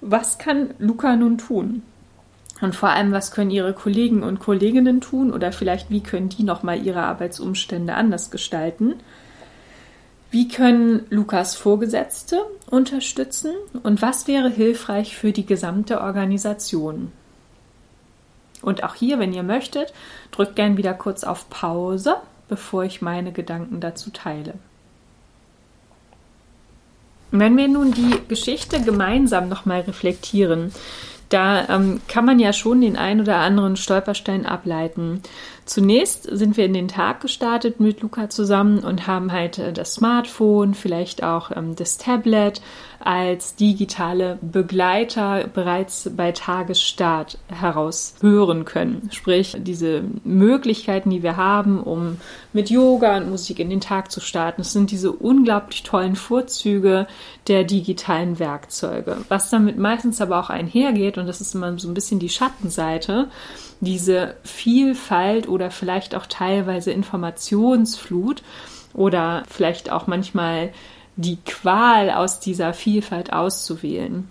Was 0.00 0.38
kann 0.38 0.70
Luca 0.78 1.14
nun 1.16 1.38
tun? 1.38 1.82
Und 2.62 2.74
vor 2.74 2.88
allem, 2.88 3.12
was 3.12 3.32
können 3.32 3.50
Ihre 3.50 3.74
Kollegen 3.74 4.22
und 4.22 4.38
Kolleginnen 4.38 5.02
tun 5.02 5.30
oder 5.32 5.52
vielleicht, 5.52 5.90
wie 5.90 6.02
können 6.02 6.30
die 6.30 6.42
nochmal 6.42 6.84
ihre 6.84 7.02
Arbeitsumstände 7.02 7.94
anders 7.94 8.30
gestalten? 8.30 8.94
Wie 10.30 10.48
können 10.48 11.04
Lukas 11.10 11.54
Vorgesetzte 11.54 12.44
unterstützen 12.70 13.52
und 13.82 14.02
was 14.02 14.26
wäre 14.26 14.50
hilfreich 14.50 15.16
für 15.16 15.32
die 15.32 15.46
gesamte 15.46 16.00
Organisation? 16.00 17.12
Und 18.66 18.82
auch 18.82 18.96
hier, 18.96 19.20
wenn 19.20 19.32
ihr 19.32 19.44
möchtet, 19.44 19.94
drückt 20.32 20.56
gern 20.56 20.76
wieder 20.76 20.92
kurz 20.92 21.22
auf 21.22 21.48
Pause, 21.50 22.16
bevor 22.48 22.82
ich 22.82 23.00
meine 23.00 23.30
Gedanken 23.30 23.78
dazu 23.78 24.10
teile. 24.10 24.54
Wenn 27.30 27.56
wir 27.56 27.68
nun 27.68 27.92
die 27.92 28.18
Geschichte 28.26 28.80
gemeinsam 28.80 29.48
nochmal 29.48 29.82
reflektieren, 29.82 30.72
da 31.28 31.68
ähm, 31.68 32.00
kann 32.08 32.24
man 32.24 32.40
ja 32.40 32.52
schon 32.52 32.80
den 32.80 32.96
ein 32.96 33.20
oder 33.20 33.36
anderen 33.36 33.76
Stolperstein 33.76 34.46
ableiten. 34.46 35.22
Zunächst 35.64 36.24
sind 36.24 36.56
wir 36.56 36.64
in 36.64 36.74
den 36.74 36.88
Tag 36.88 37.20
gestartet 37.20 37.78
mit 37.78 38.00
Luca 38.00 38.30
zusammen 38.30 38.80
und 38.80 39.06
haben 39.06 39.30
halt 39.30 39.58
äh, 39.58 39.72
das 39.72 39.94
Smartphone, 39.94 40.74
vielleicht 40.74 41.22
auch 41.22 41.52
ähm, 41.54 41.76
das 41.76 41.98
Tablet 41.98 42.60
als 43.06 43.54
digitale 43.54 44.36
Begleiter 44.42 45.46
bereits 45.54 46.10
bei 46.16 46.32
Tagesstart 46.32 47.38
heraus 47.46 48.16
hören 48.20 48.64
können. 48.64 49.10
Sprich, 49.12 49.56
diese 49.60 50.02
Möglichkeiten, 50.24 51.10
die 51.10 51.22
wir 51.22 51.36
haben, 51.36 51.80
um 51.80 52.16
mit 52.52 52.68
Yoga 52.68 53.16
und 53.16 53.30
Musik 53.30 53.60
in 53.60 53.70
den 53.70 53.80
Tag 53.80 54.10
zu 54.10 54.18
starten, 54.18 54.62
das 54.62 54.72
sind 54.72 54.90
diese 54.90 55.12
unglaublich 55.12 55.84
tollen 55.84 56.16
Vorzüge 56.16 57.06
der 57.46 57.62
digitalen 57.62 58.40
Werkzeuge. 58.40 59.18
Was 59.28 59.50
damit 59.50 59.78
meistens 59.78 60.20
aber 60.20 60.40
auch 60.40 60.50
einhergeht, 60.50 61.16
und 61.16 61.28
das 61.28 61.40
ist 61.40 61.54
immer 61.54 61.78
so 61.78 61.86
ein 61.86 61.94
bisschen 61.94 62.18
die 62.18 62.28
Schattenseite, 62.28 63.28
diese 63.80 64.34
Vielfalt 64.42 65.48
oder 65.48 65.70
vielleicht 65.70 66.16
auch 66.16 66.26
teilweise 66.26 66.90
Informationsflut 66.90 68.42
oder 68.94 69.44
vielleicht 69.48 69.92
auch 69.92 70.08
manchmal 70.08 70.72
die 71.16 71.38
Qual 71.44 72.10
aus 72.10 72.40
dieser 72.40 72.74
Vielfalt 72.74 73.32
auszuwählen. 73.32 74.28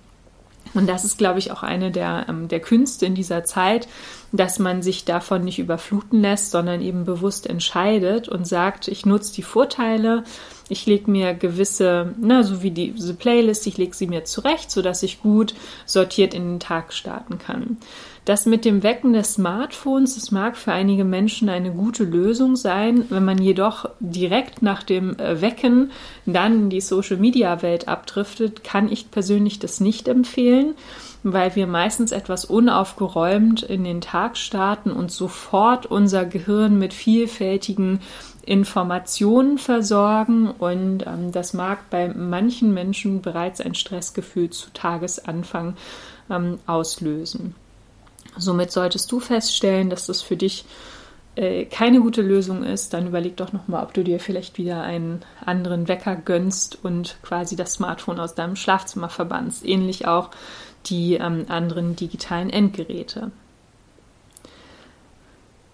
Und 0.73 0.87
das 0.87 1.05
ist, 1.05 1.17
glaube 1.17 1.39
ich, 1.39 1.51
auch 1.51 1.63
eine 1.63 1.89
der, 1.89 2.25
ähm, 2.27 2.47
der 2.47 2.59
Künste 2.59 3.05
in 3.05 3.15
dieser 3.15 3.45
Zeit, 3.45 3.87
dass 4.31 4.59
man 4.59 4.81
sich 4.81 5.05
davon 5.05 5.43
nicht 5.43 5.57
überfluten 5.57 6.21
lässt, 6.21 6.51
sondern 6.51 6.81
eben 6.81 7.05
bewusst 7.05 7.47
entscheidet 7.47 8.27
und 8.27 8.45
sagt, 8.45 8.89
ich 8.89 9.05
nutze 9.05 9.33
die 9.33 9.41
Vorteile, 9.41 10.25
ich 10.67 10.85
lege 10.85 11.09
mir 11.09 11.33
gewisse, 11.33 12.13
na, 12.19 12.43
so 12.43 12.61
wie 12.61 12.71
diese 12.71 13.13
Playlist, 13.13 13.65
ich 13.67 13.77
lege 13.77 13.95
sie 13.95 14.07
mir 14.07 14.25
zurecht, 14.25 14.69
sodass 14.69 15.03
ich 15.03 15.21
gut 15.21 15.53
sortiert 15.85 16.33
in 16.33 16.43
den 16.43 16.59
Tag 16.59 16.91
starten 16.91 17.37
kann. 17.37 17.77
Das 18.25 18.47
mit 18.47 18.65
dem 18.65 18.81
Wecken 18.81 19.13
des 19.13 19.35
Smartphones, 19.35 20.15
das 20.15 20.31
mag 20.31 20.57
für 20.57 20.71
einige 20.71 21.03
Menschen 21.03 21.47
eine 21.47 21.71
gute 21.71 22.03
Lösung 22.03 22.55
sein. 22.55 23.05
Wenn 23.09 23.23
man 23.23 23.37
jedoch 23.37 23.87
direkt 23.99 24.63
nach 24.63 24.81
dem 24.81 25.15
äh, 25.19 25.41
Wecken 25.41 25.91
dann 26.25 26.63
in 26.63 26.69
die 26.71 26.81
Social-Media-Welt 26.81 27.87
abdriftet, 27.87 28.63
kann 28.63 28.91
ich 28.91 29.11
persönlich 29.11 29.59
das 29.59 29.79
nicht 29.79 30.07
empfehlen, 30.07 30.73
weil 31.21 31.55
wir 31.55 31.67
meistens 31.67 32.11
etwas 32.11 32.45
unaufgeräumt 32.45 33.61
in 33.61 33.83
den 33.83 34.01
Tag 34.01 34.37
starten 34.37 34.89
und 34.89 35.11
sofort 35.11 35.85
unser 35.85 36.25
Gehirn 36.25 36.79
mit 36.79 36.95
vielfältigen 36.95 37.99
Informationen 38.43 39.59
versorgen 39.59 40.49
und 40.49 41.05
ähm, 41.05 41.31
das 41.31 41.53
mag 41.53 41.91
bei 41.91 42.07
manchen 42.07 42.73
Menschen 42.73 43.21
bereits 43.21 43.61
ein 43.61 43.75
Stressgefühl 43.75 44.49
zu 44.49 44.71
Tagesanfang 44.73 45.75
ähm, 46.31 46.57
auslösen. 46.65 47.53
Somit 48.37 48.71
solltest 48.71 49.11
du 49.11 49.19
feststellen, 49.19 49.89
dass 49.89 50.07
das 50.07 50.21
für 50.21 50.37
dich 50.37 50.65
äh, 51.35 51.65
keine 51.65 51.99
gute 51.99 52.21
Lösung 52.21 52.63
ist, 52.63 52.93
dann 52.93 53.07
überleg 53.07 53.35
doch 53.37 53.51
nochmal, 53.51 53.83
ob 53.83 53.93
du 53.93 54.03
dir 54.03 54.19
vielleicht 54.19 54.57
wieder 54.57 54.81
einen 54.81 55.21
anderen 55.45 55.87
Wecker 55.87 56.15
gönnst 56.15 56.79
und 56.83 57.17
quasi 57.23 57.55
das 57.55 57.73
Smartphone 57.73 58.19
aus 58.19 58.35
deinem 58.35 58.55
Schlafzimmer 58.55 59.09
verbannst. 59.09 59.65
Ähnlich 59.65 60.07
auch 60.07 60.31
die 60.85 61.15
ähm, 61.15 61.45
anderen 61.49 61.95
digitalen 61.95 62.49
Endgeräte. 62.49 63.31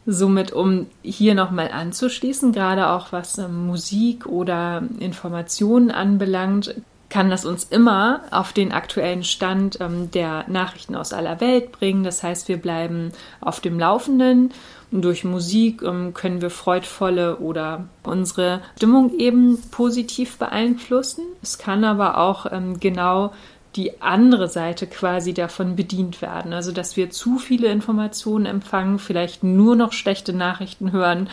Somit, 0.08 0.52
um 0.52 0.88
hier 1.04 1.36
nochmal 1.36 1.70
anzuschließen, 1.72 2.54
gerade 2.54 2.90
auch 2.90 3.12
was 3.12 3.38
ähm, 3.38 3.68
Musik 3.68 4.26
oder 4.26 4.84
Informationen 5.00 5.92
anbelangt, 5.92 6.74
kann 7.12 7.30
das 7.30 7.46
uns 7.46 7.66
immer 7.66 8.22
auf 8.32 8.54
den 8.54 8.72
aktuellen 8.72 9.24
Stand 9.24 9.80
ähm, 9.82 10.10
der 10.12 10.46
Nachrichten 10.48 10.96
aus 10.96 11.14
aller 11.14 11.42
Welt 11.42 11.72
bringen. 11.74 12.04
Das 12.04 12.24
heißt, 12.24 12.48
wir 12.48 12.58
bleiben 12.58 13.12
auf 13.42 13.60
dem 13.60 13.78
Laufenden. 13.78 14.52
Und 14.92 15.04
durch 15.04 15.24
Musik 15.24 15.84
ähm, 15.84 16.14
können 16.14 16.42
wir 16.42 16.50
freudvolle 16.50 17.38
oder 17.38 17.86
unsere 18.04 18.62
Stimmung 18.78 19.18
eben 19.20 19.62
positiv 19.72 20.38
beeinflussen. 20.38 21.24
Es 21.44 21.58
kann 21.58 21.84
aber 21.84 22.18
auch 22.18 22.52
ähm, 22.52 22.80
genau 22.80 23.34
die 23.76 24.02
andere 24.02 24.48
Seite 24.48 24.88
quasi 24.88 25.34
davon 25.34 25.76
bedient 25.76 26.22
werden. 26.22 26.54
Also, 26.54 26.72
dass 26.72 26.98
wir 26.98 27.10
zu 27.10 27.38
viele 27.38 27.68
Informationen 27.68 28.46
empfangen, 28.46 29.00
vielleicht 29.00 29.44
nur 29.44 29.76
noch 29.76 29.94
schlechte 29.94 30.34
Nachrichten 30.34 30.92
hören 30.92 31.30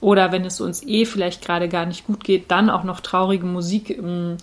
oder 0.00 0.32
wenn 0.32 0.44
es 0.44 0.60
uns 0.60 0.82
eh 0.86 1.04
vielleicht 1.04 1.44
gerade 1.44 1.68
gar 1.68 1.86
nicht 1.86 2.06
gut 2.06 2.24
geht, 2.24 2.50
dann 2.50 2.70
auch 2.70 2.84
noch 2.84 3.00
traurige 3.00 3.46
Musik 3.46 3.90
im 3.90 4.38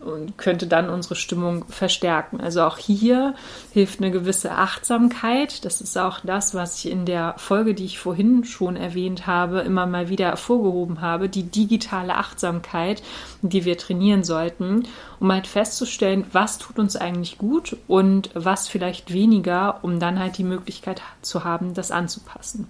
und 0.00 0.38
könnte 0.38 0.66
dann 0.66 0.88
unsere 0.88 1.14
Stimmung 1.14 1.66
verstärken. 1.68 2.40
Also 2.40 2.62
auch 2.62 2.78
hier 2.78 3.34
hilft 3.72 4.00
eine 4.00 4.10
gewisse 4.10 4.52
Achtsamkeit. 4.52 5.64
Das 5.64 5.80
ist 5.80 5.98
auch 5.98 6.20
das, 6.20 6.54
was 6.54 6.78
ich 6.78 6.90
in 6.90 7.04
der 7.04 7.34
Folge, 7.36 7.74
die 7.74 7.84
ich 7.84 7.98
vorhin 7.98 8.44
schon 8.44 8.76
erwähnt 8.76 9.26
habe, 9.26 9.60
immer 9.60 9.86
mal 9.86 10.08
wieder 10.08 10.26
hervorgehoben 10.26 11.02
habe, 11.02 11.28
die 11.28 11.42
digitale 11.42 12.14
Achtsamkeit, 12.14 13.02
die 13.42 13.64
wir 13.64 13.76
trainieren 13.76 14.24
sollten, 14.24 14.84
um 15.20 15.30
halt 15.30 15.46
festzustellen, 15.46 16.24
was 16.32 16.58
tut 16.58 16.78
uns 16.78 16.96
eigentlich 16.96 17.36
gut 17.36 17.76
und 17.86 18.30
was 18.34 18.68
vielleicht 18.68 19.12
weniger, 19.12 19.80
um 19.82 20.00
dann 20.00 20.18
halt 20.18 20.38
die 20.38 20.44
Möglichkeit 20.44 21.02
zu 21.20 21.44
haben, 21.44 21.74
das 21.74 21.90
anzupassen. 21.90 22.68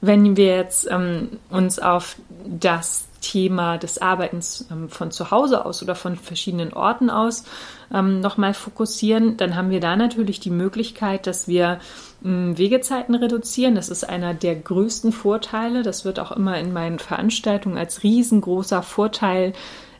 Wenn 0.00 0.36
wir 0.36 0.56
jetzt 0.56 0.86
ähm, 0.90 1.38
uns 1.48 1.78
auf 1.78 2.16
das 2.46 3.06
Thema 3.24 3.78
des 3.78 3.96
Arbeitens 4.02 4.66
ähm, 4.70 4.90
von 4.90 5.10
zu 5.10 5.30
Hause 5.30 5.64
aus 5.64 5.82
oder 5.82 5.94
von 5.94 6.16
verschiedenen 6.16 6.74
Orten 6.74 7.08
aus 7.08 7.44
ähm, 7.92 8.20
nochmal 8.20 8.52
fokussieren, 8.52 9.38
dann 9.38 9.56
haben 9.56 9.70
wir 9.70 9.80
da 9.80 9.96
natürlich 9.96 10.40
die 10.40 10.50
Möglichkeit, 10.50 11.26
dass 11.26 11.48
wir 11.48 11.80
ähm, 12.22 12.58
Wegezeiten 12.58 13.14
reduzieren. 13.14 13.76
Das 13.76 13.88
ist 13.88 14.06
einer 14.06 14.34
der 14.34 14.56
größten 14.56 15.10
Vorteile. 15.10 15.82
Das 15.82 16.04
wird 16.04 16.20
auch 16.20 16.32
immer 16.32 16.58
in 16.58 16.74
meinen 16.74 16.98
Veranstaltungen 16.98 17.78
als 17.78 18.02
riesengroßer 18.02 18.82
Vorteil 18.82 19.54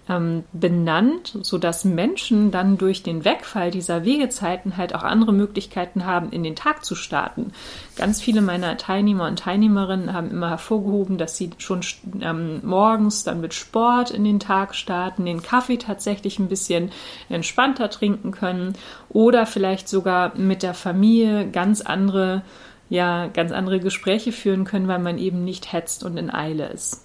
ähm, 0.09 0.45
benannt, 0.53 1.39
sodass 1.43 1.85
Menschen 1.85 2.51
dann 2.51 2.77
durch 2.77 3.03
den 3.03 3.25
Wegfall 3.25 3.71
dieser 3.71 4.05
Wegezeiten 4.05 4.77
halt 4.77 4.95
auch 4.95 5.03
andere 5.03 5.33
Möglichkeiten 5.33 6.05
haben, 6.05 6.31
in 6.31 6.43
den 6.43 6.57
Tag 6.57 6.85
zu 6.85 6.95
starten. 6.95 7.53
Ganz 7.97 8.21
viele 8.21 8.43
meiner 8.43 8.77
Teilnehmer 8.77 9.27
und 9.27 9.39
Teilnehmerinnen 9.39 10.13
haben 10.13 10.31
immer 10.31 10.51
hervorgehoben, 10.51 11.17
dass 11.17 11.37
sie 11.37 11.51
schon 11.59 11.81
ähm, 12.21 12.61
morgens 12.63 13.25
dann 13.25 13.41
mit 13.41 13.55
Sport 13.55 14.11
in 14.11 14.25
den 14.25 14.41
Tag 14.41 14.75
starten, 14.75 15.25
den 15.25 15.43
Kaffee 15.43 15.79
tatsächlich 15.79 16.39
ein 16.39 16.49
bisschen 16.49 16.91
entspannter 17.31 17.89
trinken 17.89 18.31
können 18.31 18.75
oder 19.09 19.47
vielleicht 19.47 19.89
sogar 19.89 20.37
mit 20.37 20.63
der 20.63 20.75
Familie 20.75 21.49
ganz 21.49 21.81
andere 21.81 22.43
ja, 22.91 23.29
ganz 23.29 23.51
andere 23.51 23.81
Gespräche 23.81 24.31
führen 24.31 24.65
können, 24.65 24.89
weil 24.89 24.99
man 24.99 25.17
eben 25.17 25.43
nicht 25.43 25.73
hetzt 25.73 26.05
und 26.05 26.19
in 26.19 26.33
Eile 26.33 26.69
ist. 26.69 27.03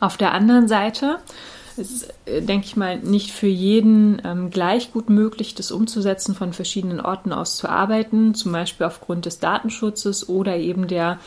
Auf 0.00 0.16
der 0.16 0.32
anderen 0.32 0.68
Seite 0.68 1.18
es 1.78 1.90
ist, 1.90 2.14
äh, 2.26 2.42
denke 2.42 2.66
ich 2.66 2.76
mal, 2.76 2.98
nicht 2.98 3.30
für 3.30 3.46
jeden 3.46 4.20
ähm, 4.24 4.50
gleich 4.50 4.92
gut 4.92 5.10
möglich, 5.10 5.54
das 5.54 5.70
umzusetzen, 5.70 6.34
von 6.34 6.52
verschiedenen 6.52 7.00
Orten 7.00 7.32
aus 7.32 7.56
zu 7.56 7.68
arbeiten, 7.68 8.34
zum 8.34 8.52
Beispiel 8.52 8.86
aufgrund 8.86 9.26
des 9.26 9.38
Datenschutzes 9.38 10.28
oder 10.28 10.56
eben 10.56 10.88
der 10.88 11.18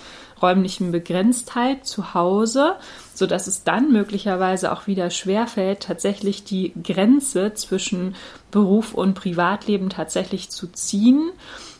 räumlichen 0.41 0.91
Begrenztheit 0.91 1.85
zu 1.85 2.13
Hause, 2.13 2.75
so 3.13 3.27
dass 3.27 3.47
es 3.47 3.63
dann 3.63 3.91
möglicherweise 3.91 4.71
auch 4.71 4.87
wieder 4.87 5.09
schwerfällt, 5.11 5.81
tatsächlich 5.81 6.43
die 6.43 6.73
Grenze 6.83 7.53
zwischen 7.53 8.15
Beruf 8.49 8.93
und 8.93 9.13
Privatleben 9.13 9.89
tatsächlich 9.89 10.49
zu 10.49 10.67
ziehen 10.67 11.29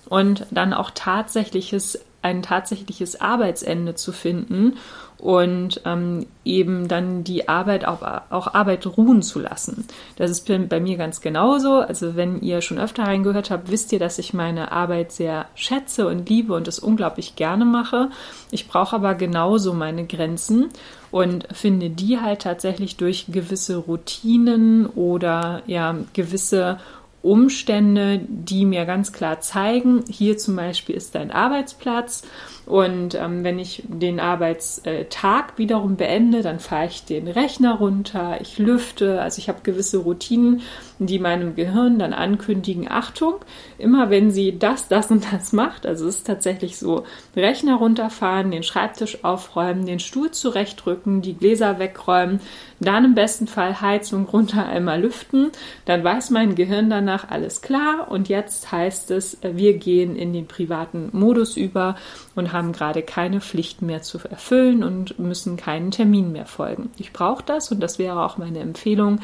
und 0.10 0.46
dann 0.52 0.74
auch 0.74 0.92
tatsächliches 0.94 2.00
ein 2.24 2.44
tatsächliches 2.44 3.20
Arbeitsende 3.20 3.96
zu 3.96 4.12
finden 4.12 4.78
und 5.22 5.82
ähm, 5.86 6.26
eben 6.44 6.88
dann 6.88 7.24
die 7.24 7.48
Arbeit 7.48 7.86
auch, 7.86 8.02
auch 8.32 8.56
Arbeit 8.56 8.88
ruhen 8.98 9.22
zu 9.22 9.40
lassen. 9.40 9.86
Das 10.16 10.32
ist 10.32 10.48
bei 10.68 10.80
mir 10.80 10.98
ganz 10.98 11.22
genauso. 11.22 11.76
Also 11.76 12.16
wenn 12.16 12.42
ihr 12.42 12.62
schon 12.62 12.80
öfter 12.80 13.04
reingehört 13.04 13.52
habt, 13.52 13.70
wisst 13.70 13.94
ihr, 13.94 14.00
dass 14.00 14.18
ich 14.18 14.34
meine 14.34 14.72
Arbeit 14.72 15.12
sehr 15.12 15.46
schätze 15.54 16.08
und 16.08 16.28
liebe 16.28 16.56
und 16.56 16.68
es 16.68 16.80
unglaublich 16.80 17.36
gerne 17.36 17.66
mache. 17.66 18.10
Ich 18.50 18.68
brauche 18.68 18.96
aber 18.96 19.14
genauso 19.14 19.74
meine 19.74 20.08
Grenzen 20.08 20.70
und 21.12 21.48
finde 21.54 21.92
die 21.92 22.20
halt 22.20 22.42
tatsächlich 22.42 22.98
durch 22.98 23.28
gewisse 23.30 23.78
Routinen 23.78 24.88
oder 24.88 25.62
ja 25.68 25.98
gewisse 26.14 26.80
Umstände, 27.22 28.20
die 28.28 28.66
mir 28.66 28.86
ganz 28.86 29.14
klar 29.14 29.42
zeigen, 29.42 30.04
hier 30.10 30.40
zum 30.40 30.56
Beispiel 30.56 30.96
ist 30.96 31.14
dein 31.14 31.30
Arbeitsplatz 31.30 32.24
und 32.66 33.16
ähm, 33.16 33.44
wenn 33.44 33.60
ich 33.60 33.84
den 33.88 34.20
Arbeitstag 34.20 35.58
wiederum 35.58 35.96
beende, 35.96 36.42
dann 36.42 36.60
fahre 36.60 36.86
ich 36.86 37.06
den 37.06 37.28
Rechner 37.28 37.76
runter, 37.76 38.40
ich 38.40 38.58
lüfte, 38.58 39.22
also 39.22 39.40
ich 39.40 39.50
habe 39.50 39.60
gewisse 39.64 39.98
Routinen, 39.98 40.62
die 41.00 41.20
meinem 41.20 41.56
Gehirn 41.56 42.00
dann 42.00 42.14
ankündigen, 42.14 42.90
Achtung, 42.90 43.36
immer 43.78 44.10
wenn 44.10 44.32
sie 44.32 44.58
das, 44.58 44.88
das 44.88 45.10
und 45.10 45.26
das 45.34 45.54
macht, 45.54 45.86
also 45.86 46.08
es 46.08 46.18
ist 46.18 46.28
tatsächlich 46.28 46.78
so, 46.78 47.04
Rechner 47.36 47.76
runterfahren, 47.76 48.52
den 48.52 48.64
Schreibtisch 48.64 49.24
aufräumen, 49.24 49.86
den 49.86 50.00
Stuhl 50.00 50.32
zurechtrücken, 50.32 51.22
die 51.22 51.34
Gläser 51.34 51.80
wegräumen, 51.80 52.40
dann 52.82 53.06
im 53.06 53.14
besten 53.14 53.46
Fall 53.46 53.80
Heizung 53.80 54.26
runter 54.26 54.66
einmal 54.66 55.02
lüften. 55.02 55.52
Dann 55.86 56.04
weiß 56.04 56.32
mein 56.32 56.56
Gehirn 56.56 56.90
danach 56.90 57.30
alles 57.30 57.62
klar. 57.62 58.10
Und 58.10 58.28
jetzt 58.28 58.72
heißt 58.72 59.12
es, 59.12 59.38
wir 59.44 59.78
gehen 59.78 60.16
in 60.16 60.34
den 60.34 60.48
privaten 60.48 61.10
Modus 61.14 61.58
über 61.58 61.96
und 62.36 62.54
haben 62.54 62.72
gerade 62.72 63.02
keine 63.02 63.42
Pflichten 63.42 63.86
mehr 63.86 64.02
zu 64.02 64.20
erfüllen 64.30 64.84
und 64.84 65.20
müssen 65.20 65.58
keinen 65.58 65.92
Termin 65.92 66.32
mehr 66.32 66.46
folgen. 66.46 66.92
Ich 66.98 67.14
brauche 67.14 67.44
das 67.44 67.72
und 67.72 67.80
das 67.80 68.00
wäre 68.00 68.24
auch 68.24 68.38
meine 68.38 68.60
Empfehlung 68.60 69.20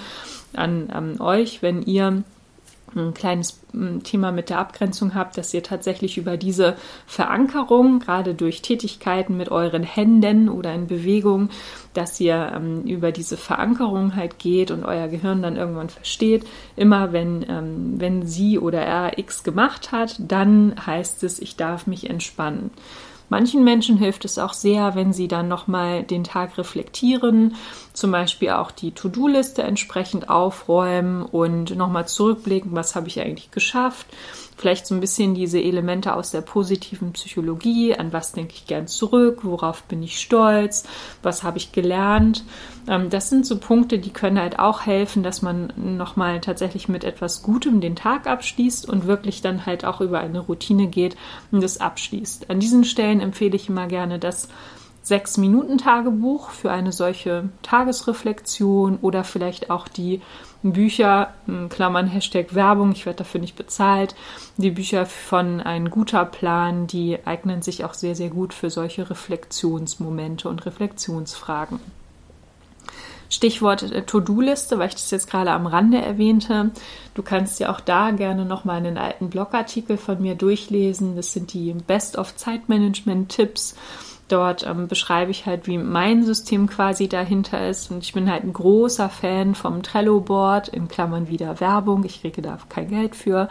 an, 0.53 0.89
an 0.89 1.21
euch, 1.21 1.61
wenn 1.61 1.81
ihr 1.83 2.23
ein 2.95 3.13
kleines 3.13 3.59
hm, 3.71 4.03
Thema 4.03 4.31
mit 4.31 4.49
der 4.49 4.59
Abgrenzung 4.59 5.13
habt, 5.13 5.37
dass 5.37 5.53
ihr 5.53 5.63
tatsächlich 5.63 6.17
über 6.17 6.37
diese 6.37 6.75
Verankerung, 7.05 7.99
gerade 7.99 8.33
durch 8.33 8.61
Tätigkeiten 8.61 9.37
mit 9.37 9.49
euren 9.49 9.83
Händen 9.83 10.49
oder 10.49 10.73
in 10.73 10.87
Bewegung, 10.87 11.49
dass 11.93 12.19
ihr 12.19 12.53
ähm, 12.55 12.83
über 12.83 13.11
diese 13.11 13.37
Verankerung 13.37 14.15
halt 14.15 14.39
geht 14.39 14.71
und 14.71 14.83
euer 14.83 15.07
Gehirn 15.07 15.41
dann 15.41 15.57
irgendwann 15.57 15.89
versteht, 15.89 16.45
immer 16.75 17.11
wenn, 17.11 17.45
ähm, 17.49 17.95
wenn 17.97 18.25
sie 18.25 18.59
oder 18.59 18.81
er 18.81 19.17
X 19.17 19.43
gemacht 19.43 19.91
hat, 19.91 20.15
dann 20.19 20.73
heißt 20.85 21.23
es, 21.23 21.39
ich 21.39 21.55
darf 21.55 21.87
mich 21.87 22.09
entspannen. 22.09 22.71
Manchen 23.29 23.63
Menschen 23.63 23.97
hilft 23.97 24.23
es 24.25 24.39
auch 24.39 24.53
sehr, 24.53 24.95
wenn 24.95 25.11
sie 25.11 25.27
dann 25.27 25.47
nochmal 25.47 26.03
den 26.03 26.23
Tag 26.23 26.57
reflektieren, 26.57 27.55
zum 27.93 28.11
Beispiel 28.11 28.51
auch 28.51 28.71
die 28.71 28.91
To-Do-Liste 28.91 29.63
entsprechend 29.63 30.29
aufräumen 30.29 31.23
und 31.23 31.75
nochmal 31.75 32.07
zurückblicken, 32.07 32.73
was 32.73 32.95
habe 32.95 33.07
ich 33.07 33.19
eigentlich 33.19 33.51
geschafft 33.51 34.07
vielleicht 34.57 34.87
so 34.87 34.95
ein 34.95 34.99
bisschen 34.99 35.35
diese 35.35 35.61
Elemente 35.61 36.15
aus 36.15 36.31
der 36.31 36.41
positiven 36.41 37.13
Psychologie, 37.13 37.95
an 37.95 38.11
was 38.11 38.31
denke 38.31 38.53
ich 38.55 38.65
gern 38.65 38.87
zurück, 38.87 39.41
worauf 39.43 39.83
bin 39.83 40.01
ich 40.01 40.19
stolz, 40.19 40.83
was 41.21 41.43
habe 41.43 41.59
ich 41.59 41.71
gelernt. 41.71 42.43
Ähm, 42.87 43.09
das 43.09 43.29
sind 43.29 43.45
so 43.45 43.59
Punkte, 43.59 43.99
die 43.99 44.09
können 44.09 44.39
halt 44.39 44.57
auch 44.57 44.85
helfen, 44.85 45.21
dass 45.21 45.43
man 45.43 45.71
nochmal 45.75 46.41
tatsächlich 46.41 46.89
mit 46.89 47.03
etwas 47.03 47.43
Gutem 47.43 47.79
den 47.81 47.95
Tag 47.95 48.25
abschließt 48.25 48.89
und 48.89 49.05
wirklich 49.05 49.41
dann 49.41 49.67
halt 49.67 49.85
auch 49.85 50.01
über 50.01 50.19
eine 50.19 50.39
Routine 50.39 50.87
geht 50.87 51.15
und 51.51 51.61
das 51.61 51.79
abschließt. 51.79 52.49
An 52.49 52.59
diesen 52.59 52.83
Stellen 52.83 53.21
empfehle 53.21 53.55
ich 53.55 53.69
immer 53.69 53.85
gerne 53.85 54.17
das 54.17 54.49
sechs 55.07 55.37
Minuten 55.37 55.77
Tagebuch 55.77 56.49
für 56.49 56.69
eine 56.69 56.91
solche 56.91 57.47
Tagesreflexion 57.61 58.97
oder 59.01 59.23
vielleicht 59.23 59.69
auch 59.69 59.87
die 59.87 60.21
Bücher, 60.63 61.33
Klammern 61.69 62.07
Hashtag 62.07 62.55
Werbung, 62.55 62.91
ich 62.91 63.05
werde 63.05 63.19
dafür 63.19 63.41
nicht 63.41 63.55
bezahlt. 63.55 64.15
Die 64.57 64.71
Bücher 64.71 65.05
von 65.05 65.61
Ein 65.61 65.89
guter 65.89 66.25
Plan, 66.25 66.87
die 66.87 67.19
eignen 67.25 67.61
sich 67.61 67.85
auch 67.85 67.93
sehr, 67.93 68.15
sehr 68.15 68.29
gut 68.29 68.53
für 68.53 68.69
solche 68.69 69.09
Reflexionsmomente 69.09 70.49
und 70.49 70.65
Reflexionsfragen. 70.65 71.79
Stichwort 73.29 73.83
äh, 73.83 74.03
To-Do-Liste, 74.03 74.79
weil 74.79 74.89
ich 74.89 74.95
das 74.95 75.11
jetzt 75.11 75.29
gerade 75.29 75.51
am 75.51 75.67
Rande 75.67 76.01
erwähnte. 76.01 76.71
Du 77.13 77.23
kannst 77.23 77.59
ja 77.59 77.71
auch 77.71 77.79
da 77.79 78.11
gerne 78.11 78.45
nochmal 78.45 78.77
einen 78.77 78.97
alten 78.97 79.29
Blogartikel 79.29 79.97
von 79.97 80.21
mir 80.21 80.35
durchlesen. 80.35 81.15
Das 81.15 81.33
sind 81.33 81.53
die 81.53 81.73
Best 81.73 82.17
of 82.17 82.35
Zeitmanagement-Tipps 82.35 83.75
Dort 84.27 84.65
ähm, 84.67 84.87
beschreibe 84.87 85.31
ich 85.31 85.45
halt, 85.45 85.67
wie 85.67 85.77
mein 85.77 86.23
System 86.23 86.67
quasi 86.67 87.07
dahinter 87.07 87.69
ist. 87.69 87.91
Und 87.91 88.03
ich 88.03 88.13
bin 88.13 88.29
halt 88.29 88.43
ein 88.43 88.53
großer 88.53 89.09
Fan 89.09 89.55
vom 89.55 89.83
Trello-Board, 89.83 90.67
in 90.67 90.87
Klammern 90.87 91.29
wieder 91.29 91.59
Werbung. 91.59 92.03
Ich 92.03 92.21
kriege 92.21 92.41
da 92.41 92.57
kein 92.67 92.89
Geld 92.89 93.15
für. 93.15 93.47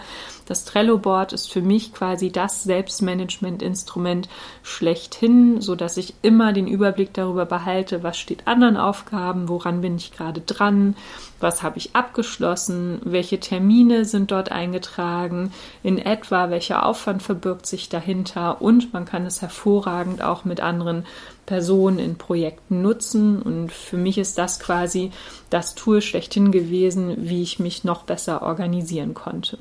Das 0.47 0.65
Trello-Board 0.65 1.33
ist 1.33 1.51
für 1.51 1.61
mich 1.61 1.93
quasi 1.93 2.31
das 2.31 2.63
Selbstmanagement-Instrument 2.63 4.29
schlechthin, 4.63 5.61
so 5.61 5.75
dass 5.75 5.97
ich 5.97 6.15
immer 6.23 6.53
den 6.53 6.69
Überblick 6.69 7.13
darüber 7.13 7.47
behalte, 7.47 8.05
was 8.05 8.17
steht 8.17 8.47
anderen 8.47 8.77
Aufgaben, 8.77 9.49
woran 9.49 9.81
bin 9.81 9.97
ich 9.97 10.13
gerade 10.13 10.41
dran, 10.41 10.95
was 11.41 11.65
habe 11.65 11.79
ich 11.79 11.97
abgeschlossen, 11.97 13.01
welche 13.03 13.41
Termine 13.41 14.05
sind 14.05 14.31
dort 14.31 14.53
eingetragen, 14.53 15.53
in 15.83 15.99
etwa 15.99 16.49
welcher 16.49 16.87
Aufwand 16.87 17.25
verbirgt 17.25 17.67
sich 17.67 17.89
dahinter 17.89 18.63
und 18.63 18.93
man 18.93 19.05
kann 19.05 19.27
es 19.27 19.43
hervorragend 19.43 20.23
auch 20.23 20.45
mit 20.45 20.61
anderen 20.61 21.05
Personen 21.45 21.99
in 21.99 22.19
Projekten 22.19 22.83
nutzen. 22.83 23.43
Und 23.43 23.73
für 23.73 23.97
mich 23.97 24.19
ist 24.19 24.39
das 24.39 24.61
quasi 24.61 25.11
das 25.51 25.75
Tool 25.75 26.03
schlechthin 26.03 26.53
gewesen, 26.53 27.29
wie 27.29 27.43
ich 27.43 27.59
mich 27.59 27.83
noch 27.83 28.05
besser 28.05 28.43
organisieren 28.43 29.15
konnte. 29.15 29.59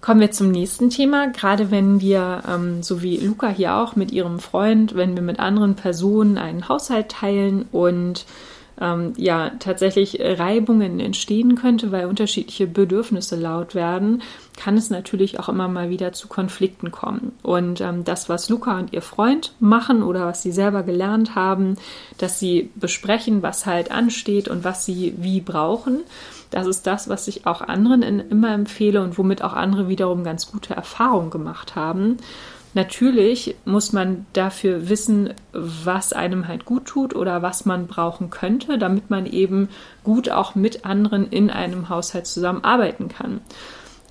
Kommen 0.00 0.20
wir 0.20 0.30
zum 0.30 0.50
nächsten 0.50 0.88
Thema. 0.88 1.28
Gerade 1.28 1.70
wenn 1.70 2.00
wir, 2.00 2.42
ähm, 2.48 2.82
so 2.82 3.02
wie 3.02 3.18
Luca 3.18 3.48
hier 3.48 3.76
auch 3.76 3.96
mit 3.96 4.12
ihrem 4.12 4.38
Freund, 4.38 4.94
wenn 4.94 5.14
wir 5.14 5.22
mit 5.22 5.38
anderen 5.38 5.74
Personen 5.74 6.38
einen 6.38 6.68
Haushalt 6.68 7.10
teilen 7.10 7.66
und 7.70 8.24
ähm, 8.80 9.12
ja 9.16 9.50
tatsächlich 9.58 10.18
Reibungen 10.20 11.00
entstehen 11.00 11.54
könnte, 11.54 11.92
weil 11.92 12.06
unterschiedliche 12.06 12.66
Bedürfnisse 12.66 13.36
laut 13.36 13.74
werden, 13.74 14.22
kann 14.56 14.78
es 14.78 14.88
natürlich 14.88 15.38
auch 15.38 15.50
immer 15.50 15.68
mal 15.68 15.90
wieder 15.90 16.12
zu 16.12 16.28
Konflikten 16.28 16.90
kommen. 16.90 17.32
Und 17.42 17.82
ähm, 17.82 18.04
das, 18.04 18.30
was 18.30 18.48
Luca 18.48 18.78
und 18.78 18.94
ihr 18.94 19.02
Freund 19.02 19.52
machen 19.60 20.02
oder 20.02 20.26
was 20.26 20.42
sie 20.42 20.52
selber 20.52 20.82
gelernt 20.82 21.34
haben, 21.34 21.76
dass 22.16 22.38
sie 22.38 22.70
besprechen, 22.74 23.42
was 23.42 23.66
halt 23.66 23.90
ansteht 23.90 24.48
und 24.48 24.64
was 24.64 24.86
sie 24.86 25.14
wie 25.18 25.42
brauchen, 25.42 26.00
das 26.50 26.66
ist 26.66 26.86
das, 26.86 27.08
was 27.08 27.28
ich 27.28 27.46
auch 27.46 27.62
anderen 27.62 28.02
in, 28.02 28.20
immer 28.20 28.52
empfehle 28.52 29.02
und 29.02 29.18
womit 29.18 29.42
auch 29.42 29.52
andere 29.52 29.88
wiederum 29.88 30.24
ganz 30.24 30.50
gute 30.50 30.74
Erfahrungen 30.74 31.30
gemacht 31.30 31.76
haben. 31.76 32.18
Natürlich 32.72 33.56
muss 33.64 33.92
man 33.92 34.26
dafür 34.32 34.88
wissen, 34.88 35.34
was 35.52 36.12
einem 36.12 36.46
halt 36.46 36.64
gut 36.64 36.84
tut 36.86 37.16
oder 37.16 37.42
was 37.42 37.64
man 37.64 37.88
brauchen 37.88 38.30
könnte, 38.30 38.78
damit 38.78 39.10
man 39.10 39.26
eben 39.26 39.68
gut 40.04 40.30
auch 40.30 40.54
mit 40.54 40.84
anderen 40.84 41.28
in 41.28 41.50
einem 41.50 41.88
Haushalt 41.88 42.26
zusammenarbeiten 42.26 43.08
kann. 43.08 43.40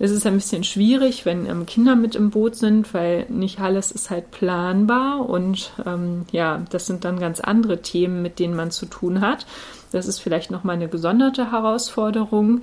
Es 0.02 0.12
ist 0.12 0.26
ein 0.26 0.36
bisschen 0.36 0.64
schwierig, 0.64 1.26
wenn 1.26 1.46
ähm, 1.46 1.66
Kinder 1.66 1.96
mit 1.96 2.16
im 2.16 2.30
Boot 2.30 2.56
sind, 2.56 2.94
weil 2.94 3.26
nicht 3.28 3.60
alles 3.60 3.92
ist 3.92 4.10
halt 4.10 4.32
planbar 4.32 5.28
und 5.30 5.74
ähm, 5.86 6.26
ja, 6.32 6.64
das 6.70 6.88
sind 6.88 7.04
dann 7.04 7.20
ganz 7.20 7.42
andere 7.42 7.82
Themen, 7.82 8.22
mit 8.22 8.40
denen 8.40 8.56
man 8.56 8.72
zu 8.72 8.86
tun 8.86 9.20
hat. 9.20 9.46
Das 9.92 10.08
ist 10.08 10.20
vielleicht 10.20 10.52
nochmal 10.52 10.78
eine 10.78 10.88
gesonderte 10.88 11.52
Herausforderung. 11.52 12.62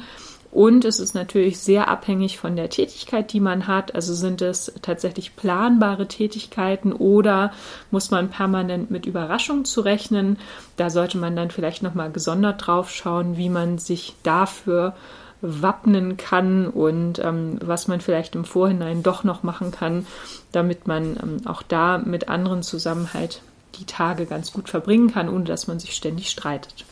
Und 0.53 0.87
es 0.87 1.01
ist 1.01 1.15
natürlich 1.15 1.59
sehr 1.59 1.89
abhängig 1.89 2.39
von 2.39 2.57
der 2.57 2.71
Tätigkeit, 2.71 3.31
die 3.35 3.41
man 3.41 3.67
hat. 3.67 3.95
Also 3.95 4.15
sind 4.15 4.41
es 4.41 4.73
tatsächlich 4.81 5.37
planbare 5.37 6.09
Tätigkeiten 6.09 6.95
oder 6.95 7.53
muss 7.91 8.11
man 8.11 8.31
permanent 8.31 8.91
mit 8.91 9.05
Überraschungen 9.05 9.67
zu 9.67 9.83
rechnen. 9.83 10.39
Da 10.77 10.89
sollte 10.89 11.19
man 11.19 11.37
dann 11.37 11.51
vielleicht 11.51 11.83
nochmal 11.83 12.11
gesondert 12.11 12.67
drauf 12.67 12.91
schauen, 12.91 13.37
wie 13.37 13.51
man 13.51 13.77
sich 13.77 14.15
dafür 14.23 14.95
wappnen 15.41 16.17
kann 16.17 16.67
und 16.67 17.19
ähm, 17.19 17.59
was 17.63 17.89
man 17.89 18.01
vielleicht 18.01 18.35
im 18.35 18.45
Vorhinein 18.45 19.03
doch 19.03 19.25
noch 19.25 19.43
machen 19.43 19.71
kann, 19.71 20.07
damit 20.53 20.87
man 20.87 21.17
ähm, 21.23 21.37
auch 21.47 21.63
da 21.63 21.99
mit 21.99 22.29
anderen 22.29 22.63
zusammen 22.63 23.13
halt 23.13 23.43
die 23.79 23.85
Tage 23.85 24.27
ganz 24.27 24.53
gut 24.53 24.69
verbringen 24.69 25.13
kann, 25.13 25.29
ohne 25.29 25.45
dass 25.45 25.67
man 25.67 25.79
sich 25.79 25.95
ständig 25.95 26.31
streitet. 26.31 26.85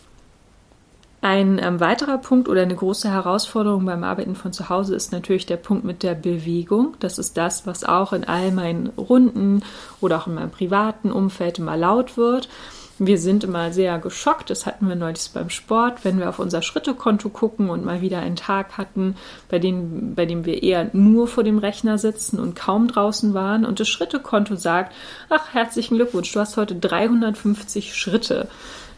Ein 1.24 1.58
ähm, 1.58 1.80
weiterer 1.80 2.18
Punkt 2.18 2.50
oder 2.50 2.60
eine 2.60 2.74
große 2.74 3.10
Herausforderung 3.10 3.86
beim 3.86 4.04
Arbeiten 4.04 4.36
von 4.36 4.52
zu 4.52 4.68
Hause 4.68 4.94
ist 4.94 5.10
natürlich 5.10 5.46
der 5.46 5.56
Punkt 5.56 5.82
mit 5.82 6.02
der 6.02 6.14
Bewegung. 6.14 6.98
Das 7.00 7.18
ist 7.18 7.38
das, 7.38 7.66
was 7.66 7.82
auch 7.82 8.12
in 8.12 8.24
all 8.24 8.52
meinen 8.52 8.88
Runden 8.98 9.62
oder 10.02 10.18
auch 10.18 10.26
in 10.26 10.34
meinem 10.34 10.50
privaten 10.50 11.10
Umfeld 11.10 11.58
immer 11.58 11.78
laut 11.78 12.18
wird. 12.18 12.50
Wir 12.98 13.18
sind 13.18 13.42
immer 13.42 13.72
sehr 13.72 13.98
geschockt, 13.98 14.50
das 14.50 14.66
hatten 14.66 14.88
wir 14.88 14.94
neulich 14.94 15.28
beim 15.34 15.50
Sport, 15.50 16.04
wenn 16.04 16.20
wir 16.20 16.28
auf 16.28 16.38
unser 16.38 16.62
Schrittekonto 16.62 17.28
gucken 17.28 17.68
und 17.68 17.84
mal 17.84 18.02
wieder 18.02 18.20
einen 18.20 18.36
Tag 18.36 18.78
hatten, 18.78 19.16
bei 19.48 19.58
dem, 19.58 20.14
bei 20.14 20.26
dem 20.26 20.44
wir 20.44 20.62
eher 20.62 20.90
nur 20.92 21.26
vor 21.26 21.42
dem 21.42 21.58
Rechner 21.58 21.98
sitzen 21.98 22.38
und 22.38 22.54
kaum 22.54 22.86
draußen 22.86 23.34
waren 23.34 23.64
und 23.64 23.80
das 23.80 23.88
Schrittekonto 23.88 24.54
sagt, 24.54 24.94
ach, 25.28 25.52
herzlichen 25.52 25.96
Glückwunsch, 25.96 26.30
du 26.32 26.38
hast 26.38 26.56
heute 26.56 26.76
350 26.76 27.96
Schritte 27.96 28.48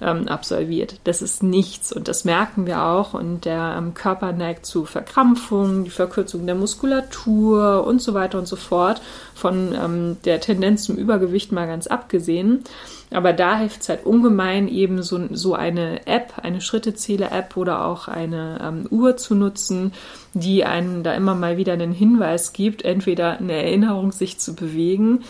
ähm, 0.01 0.29
absolviert. 0.29 1.01
Das 1.05 1.23
ist 1.23 1.43
nichts 1.43 1.93
und 1.93 2.09
das 2.09 2.25
merken 2.25 2.67
wir 2.67 2.83
auch 2.83 3.15
und 3.15 3.45
der 3.45 3.77
ähm, 3.79 3.95
Körper 3.95 4.33
neigt 4.33 4.67
zu 4.67 4.85
Verkrampfungen, 4.85 5.85
die 5.85 5.91
Verkürzung 5.91 6.47
der 6.47 6.55
Muskulatur 6.55 7.85
und 7.87 8.03
so 8.03 8.15
weiter 8.15 8.39
und 8.39 8.47
so 8.47 8.57
fort, 8.57 9.01
von 9.35 9.75
ähm, 9.75 10.17
der 10.25 10.41
Tendenz 10.41 10.85
zum 10.85 10.97
Übergewicht 10.97 11.53
mal 11.53 11.67
ganz 11.67 11.87
abgesehen. 11.87 12.65
Aber 13.13 13.33
da 13.33 13.59
hilft 13.59 13.83
es 13.83 13.89
halt 13.89 14.05
ungemein, 14.05 14.69
eben 14.69 15.03
so, 15.03 15.21
so 15.31 15.55
eine 15.55 16.07
App, 16.07 16.35
eine 16.43 16.61
Schrittezähler-App 16.61 17.57
oder 17.57 17.85
auch 17.85 18.09
eine 18.09 18.59
ähm, 18.63 18.87
Uhr 18.91 19.17
zu 19.17 19.35
nutzen, 19.35 19.93
die 20.35 20.65
einen 20.65 21.05
da 21.05 21.15
immer 21.15 21.35
mal 21.35 21.57
wieder 21.57 21.75
einen 21.75 21.93
Hinweis 21.93 22.53
gibt, 22.53 22.85
entweder 22.85 23.39
eine 23.39 23.53
Erinnerung, 23.53 24.11
sich 24.11 24.39
zu 24.39 24.55
bewegen 24.55 25.23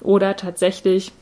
oder 0.00 0.36
tatsächlich 0.36 1.12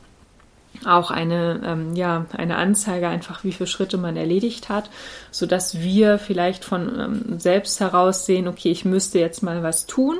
auch 0.85 1.11
eine, 1.11 1.61
ähm, 1.65 1.95
ja, 1.95 2.25
eine 2.35 2.57
Anzeige 2.57 3.07
einfach, 3.07 3.43
wie 3.43 3.51
viele 3.51 3.67
Schritte 3.67 3.97
man 3.97 4.15
erledigt 4.15 4.69
hat, 4.69 4.89
so 5.31 5.45
dass 5.45 5.79
wir 5.79 6.19
vielleicht 6.19 6.65
von 6.65 6.99
ähm, 6.99 7.39
selbst 7.39 7.79
heraus 7.79 8.25
sehen, 8.25 8.47
okay, 8.47 8.71
ich 8.71 8.85
müsste 8.85 9.19
jetzt 9.19 9.43
mal 9.43 9.63
was 9.63 9.85
tun. 9.85 10.17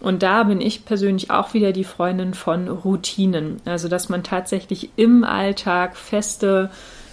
Und 0.00 0.24
da 0.24 0.42
bin 0.42 0.60
ich 0.60 0.84
persönlich 0.84 1.30
auch 1.30 1.54
wieder 1.54 1.72
die 1.72 1.84
Freundin 1.84 2.34
von 2.34 2.68
Routinen. 2.68 3.62
Also, 3.64 3.86
dass 3.86 4.08
man 4.08 4.24
tatsächlich 4.24 4.90
im 4.96 5.22
Alltag 5.22 5.96
feste 5.96 6.70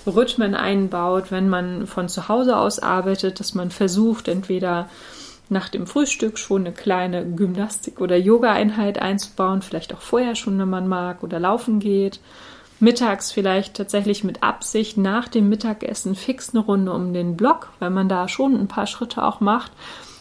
Rhythmen 0.08 0.56
einbaut, 0.56 1.32
wenn 1.32 1.50
man 1.50 1.86
von 1.86 2.10
zu 2.10 2.28
Hause 2.30 2.58
aus 2.58 2.80
arbeitet, 2.80 3.40
dass 3.40 3.54
man 3.54 3.70
versucht, 3.70 4.28
entweder 4.28 4.90
nach 5.50 5.70
dem 5.70 5.88
Frühstück 5.88 6.38
schon 6.38 6.66
eine 6.66 6.74
kleine 6.74 7.26
Gymnastik- 7.26 8.02
oder 8.02 8.16
Yoga-Einheit 8.16 9.00
einzubauen, 9.00 9.62
vielleicht 9.62 9.94
auch 9.94 10.02
vorher 10.02 10.36
schon, 10.36 10.58
wenn 10.60 10.70
man 10.70 10.88
mag, 10.88 11.24
oder 11.24 11.40
laufen 11.40 11.80
geht. 11.80 12.20
Mittags 12.80 13.32
vielleicht 13.32 13.76
tatsächlich 13.76 14.24
mit 14.24 14.44
Absicht 14.44 14.98
nach 14.98 15.28
dem 15.28 15.50
Mittagessen 15.50 16.16
fix 16.16 16.50
eine 16.50 16.64
Runde 16.64 16.94
um 16.94 17.14
den 17.14 17.36
Block, 17.36 17.72
weil 17.80 17.90
man 17.90 18.10
da 18.10 18.28
schon 18.28 18.56
ein 18.56 18.68
paar 18.68 18.88
Schritte 18.88 19.24
auch 19.24 19.42
macht 19.42 19.72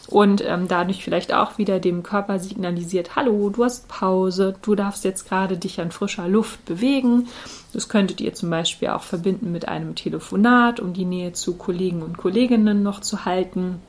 und 0.09 0.43
ähm, 0.43 0.67
dadurch 0.67 1.03
vielleicht 1.03 1.33
auch 1.33 1.57
wieder 1.59 1.79
dem 1.79 2.01
Körper 2.01 2.39
signalisiert, 2.39 3.15
hallo, 3.15 3.49
du 3.49 3.63
hast 3.63 3.87
Pause, 3.87 4.55
du 4.61 4.73
darfst 4.73 5.03
jetzt 5.03 5.29
gerade 5.29 5.57
dich 5.57 5.79
an 5.79 5.91
frischer 5.91 6.27
Luft 6.27 6.65
bewegen. 6.65 7.27
Das 7.73 7.89
könntet 7.89 8.19
ihr 8.19 8.33
zum 8.33 8.49
Beispiel 8.49 8.89
auch 8.89 9.03
verbinden 9.03 9.51
mit 9.51 9.67
einem 9.67 9.93
Telefonat, 9.93 10.79
um 10.79 10.93
die 10.93 11.05
Nähe 11.05 11.33
zu 11.33 11.55
Kollegen 11.55 12.01
und 12.01 12.17
Kolleginnen 12.17 12.81
noch 12.81 13.01
zu 13.01 13.25
halten. 13.25 13.81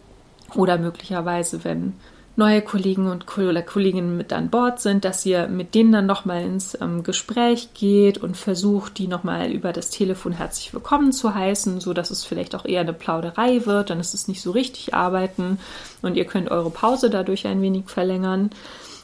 Oder 0.55 0.77
möglicherweise, 0.77 1.65
wenn 1.65 1.95
neue 2.37 2.63
Kollegen 2.63 3.09
und 3.09 3.27
Kolleginnen 3.27 4.17
mit 4.17 4.33
an 4.33 4.51
Bord 4.51 4.81
sind, 4.81 5.05
dass 5.05 5.27
ihr 5.27 5.49
mit 5.49 5.75
denen 5.75 5.93
dann 5.93 6.07
nochmal 6.07 6.43
ins 6.43 6.81
ähm, 6.81 7.03
Gespräch 7.03 7.71
geht 7.75 8.19
und 8.19 8.37
versucht, 8.37 8.99
die 8.99 9.09
nochmal 9.09 9.51
über 9.51 9.73
das 9.73 9.91
Telefon 9.91 10.33
herzlich 10.33 10.73
willkommen 10.73 11.13
zu 11.13 11.35
heißen, 11.35 11.81
so 11.81 11.93
dass 11.93 12.11
es 12.11 12.25
vielleicht 12.25 12.55
auch 12.55 12.65
eher 12.65 12.81
eine 12.81 12.93
Plauderei 12.93 13.67
wird, 13.67 13.91
dann 13.91 14.01
ist 14.01 14.15
es 14.15 14.29
nicht 14.29 14.43
so 14.43 14.53
richtig 14.53 14.95
arbeiten 14.95 15.59
und 16.03 16.17
ihr 16.17 16.25
könnt 16.25 16.51
eure 16.51 16.71
Pause 16.71 17.11
dadurch 17.11 17.47
ein 17.47 17.63
wenig 17.63 17.89
verlängern. 17.89 18.51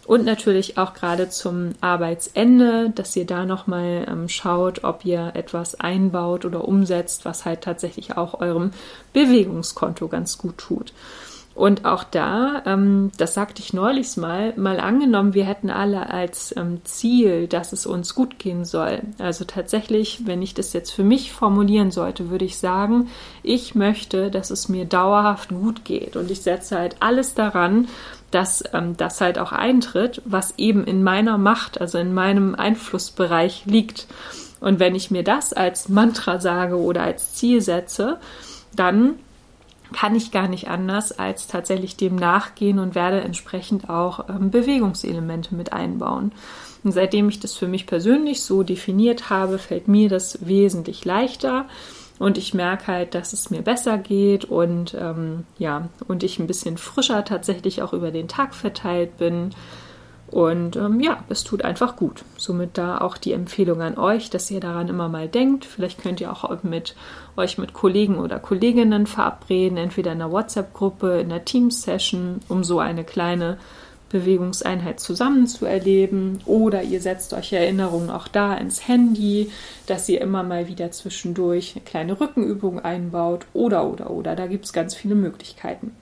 Und 0.07 0.25
natürlich 0.25 0.79
auch 0.79 0.95
gerade 0.95 1.29
zum 1.31 1.73
Arbeitsende, 1.81 2.91
dass 2.95 3.17
ihr 3.17 3.27
da 3.27 3.45
nochmal 3.45 4.07
ähm, 4.09 4.29
schaut, 4.29 4.85
ob 4.85 5.05
ihr 5.05 5.33
etwas 5.35 5.75
einbaut 5.75 6.45
oder 6.45 6.67
umsetzt, 6.67 7.25
was 7.25 7.45
halt 7.45 7.63
tatsächlich 7.63 8.17
auch 8.17 8.41
eurem 8.41 8.71
Bewegungskonto 9.13 10.07
ganz 10.07 10.39
gut 10.39 10.59
tut. 10.59 10.93
Und 11.57 11.87
auch 11.87 12.05
da, 12.05 12.63
ähm, 12.67 13.11
das 13.17 13.33
sagte 13.33 13.63
ich 13.63 13.73
neulich 13.73 14.19
mal, 14.19 14.53
mal 14.59 14.79
angenommen, 14.79 15.33
wir 15.33 15.47
hätten 15.47 15.71
alle 15.71 16.11
als 16.11 16.55
ähm, 16.55 16.83
Ziel, 16.85 17.49
dass 17.49 17.73
es 17.73 17.87
uns 17.87 18.15
gut 18.15 18.39
gehen 18.39 18.67
soll. 18.67 19.01
Also 19.19 19.47
tatsächlich, 19.47 20.27
wenn 20.27 20.43
ich 20.43 20.53
das 20.53 20.75
jetzt 20.75 20.91
für 20.91 21.03
mich 21.03 21.33
formulieren 21.33 21.91
sollte, 21.91 22.29
würde 22.29 22.45
ich 22.45 22.59
sagen, 22.59 23.09
ich 23.43 23.75
möchte, 23.75 24.31
dass 24.31 24.51
es 24.51 24.69
mir 24.69 24.85
dauerhaft 24.85 25.49
gut 25.49 25.87
geht. 25.87 26.15
Und 26.17 26.31
ich 26.31 26.43
setze 26.43 26.77
halt 26.77 26.97
alles 27.01 27.33
daran, 27.33 27.89
dass 28.31 28.63
ähm, 28.75 28.99
das 28.99 29.23
halt 29.23 29.39
auch 29.39 29.53
eintritt, 29.53 30.21
was 30.27 30.59
eben 30.59 30.85
in 30.85 31.03
meiner 31.03 31.39
Macht, 31.39 31.81
also 31.81 31.97
in 31.97 32.13
meinem 32.13 32.55
Einflussbereich 32.55 33.65
liegt. 33.65 34.09
Und 34.61 34.79
wenn 34.79 34.95
ich 34.95 35.11
mir 35.11 35.23
das 35.23 35.55
als 35.55 35.89
Mantra 35.89 36.39
sage 36.39 36.77
oder 36.77 37.03
als 37.03 37.33
Ziel 37.33 37.63
setze, 37.63 38.19
dann 38.75 39.15
kann 39.93 40.15
ich 40.15 40.33
gar 40.33 40.49
nicht 40.49 40.69
anders 40.69 41.13
als 41.13 41.47
tatsächlich 41.47 41.97
dem 41.97 42.17
nachgehen 42.17 42.79
und 42.79 42.95
werde 42.95 43.21
entsprechend 43.21 43.89
auch 43.89 44.29
ähm, 44.29 44.51
Bewegungselemente 44.51 45.55
mit 45.55 45.73
einbauen. 45.73 46.33
Und 46.85 46.93
seitdem 46.93 47.29
ich 47.29 47.41
das 47.41 47.55
für 47.55 47.69
mich 47.69 47.87
persönlich 47.87 48.43
so 48.43 48.63
definiert 48.63 49.31
habe, 49.31 49.59
fällt 49.59 49.89
mir 49.89 50.09
das 50.09 50.47
wesentlich 50.47 51.05
leichter 51.05 51.67
und 52.19 52.39
ich 52.39 52.55
merke 52.55 52.87
halt, 52.87 53.15
dass 53.15 53.33
es 53.33 53.51
mir 53.51 53.63
besser 53.63 53.99
geht 53.99 54.45
und 54.45 54.97
ähm, 54.99 55.45
ja, 55.59 55.89
und 56.09 56.23
ich 56.23 56.39
ein 56.39 56.47
bisschen 56.47 56.79
frischer 56.79 57.25
tatsächlich 57.25 57.83
auch 57.83 57.93
über 57.93 58.11
den 58.11 58.29
Tag 58.29 58.55
verteilt 58.55 59.19
bin. 59.19 59.51
Und 60.31 60.77
ähm, 60.77 61.01
ja, 61.01 61.23
es 61.29 61.45
tut 61.45 61.65
einfach 61.65 61.97
gut. 61.97 62.25
Somit 62.37 62.79
da 62.79 62.99
auch 62.99 63.17
die 63.17 63.33
Empfehlung 63.33 63.81
an 63.81 63.97
euch, 63.97 64.29
dass 64.29 64.51
ihr 64.51 64.61
daran 64.61 64.89
immer 64.89 65.09
mal 65.09 65.29
denkt. 65.29 65.65
Vielleicht 65.65 66.03
könnt 66.03 66.21
ihr 66.21 66.33
auch 66.33 66.63
mit 66.63 66.97
euch 67.37 67.59
mit 67.59 67.73
Kollegen 67.73 68.19
oder 68.19 68.39
Kolleginnen 68.39 69.07
verabreden, 69.07 69.79
entweder 69.79 70.13
in 70.13 70.21
einer 70.21 70.33
WhatsApp-Gruppe, 70.33 71.21
in 71.21 71.31
einer 71.31 71.45
Teams-Session, 71.45 72.41
um 72.49 72.65
so 72.65 72.81
eine 72.81 73.05
kleine 73.05 73.59
Bewegungseinheit 74.09 74.99
zusammen 75.01 75.47
zu 75.47 75.65
erleben. 75.65 76.41
Oder 76.45 76.83
ihr 76.83 77.01
setzt 77.01 77.33
euch 77.33 77.53
Erinnerungen 77.53 78.11
auch 78.11 78.29
da 78.29 78.55
ins 78.55 78.89
Handy, 78.89 79.51
dass 79.87 80.09
ihr 80.09 80.21
immer 80.21 80.43
mal 80.43 80.69
wieder 80.69 80.91
zwischendurch 80.91 81.75
eine 81.77 81.85
kleine 81.85 82.21
Rückenübung 82.21 82.81
einbaut. 82.81 83.47
Oder, 83.53 83.87
oder, 83.87 84.11
oder. 84.11 84.35
Da 84.35 84.47
gibt 84.47 84.65
es 84.65 84.73
ganz 84.73 84.95
viele 84.95 85.15
Möglichkeiten. 85.15 85.93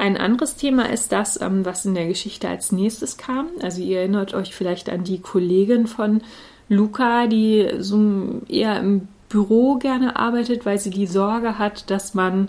Ein 0.00 0.16
anderes 0.16 0.56
Thema 0.56 0.88
ist 0.88 1.12
das, 1.12 1.38
ähm, 1.42 1.66
was 1.66 1.84
in 1.84 1.94
der 1.94 2.06
Geschichte 2.06 2.48
als 2.48 2.72
nächstes 2.72 3.18
kam. 3.18 3.48
Also 3.60 3.82
ihr 3.82 3.98
erinnert 3.98 4.32
euch 4.32 4.54
vielleicht 4.54 4.88
an 4.88 5.04
die 5.04 5.20
Kollegin 5.20 5.86
von 5.86 6.22
Luca, 6.70 7.26
die 7.26 7.68
so 7.80 8.40
eher 8.48 8.80
im 8.80 9.08
Büro 9.28 9.74
gerne 9.74 10.16
arbeitet, 10.16 10.64
weil 10.64 10.78
sie 10.78 10.88
die 10.88 11.06
Sorge 11.06 11.58
hat, 11.58 11.90
dass 11.90 12.14
man, 12.14 12.48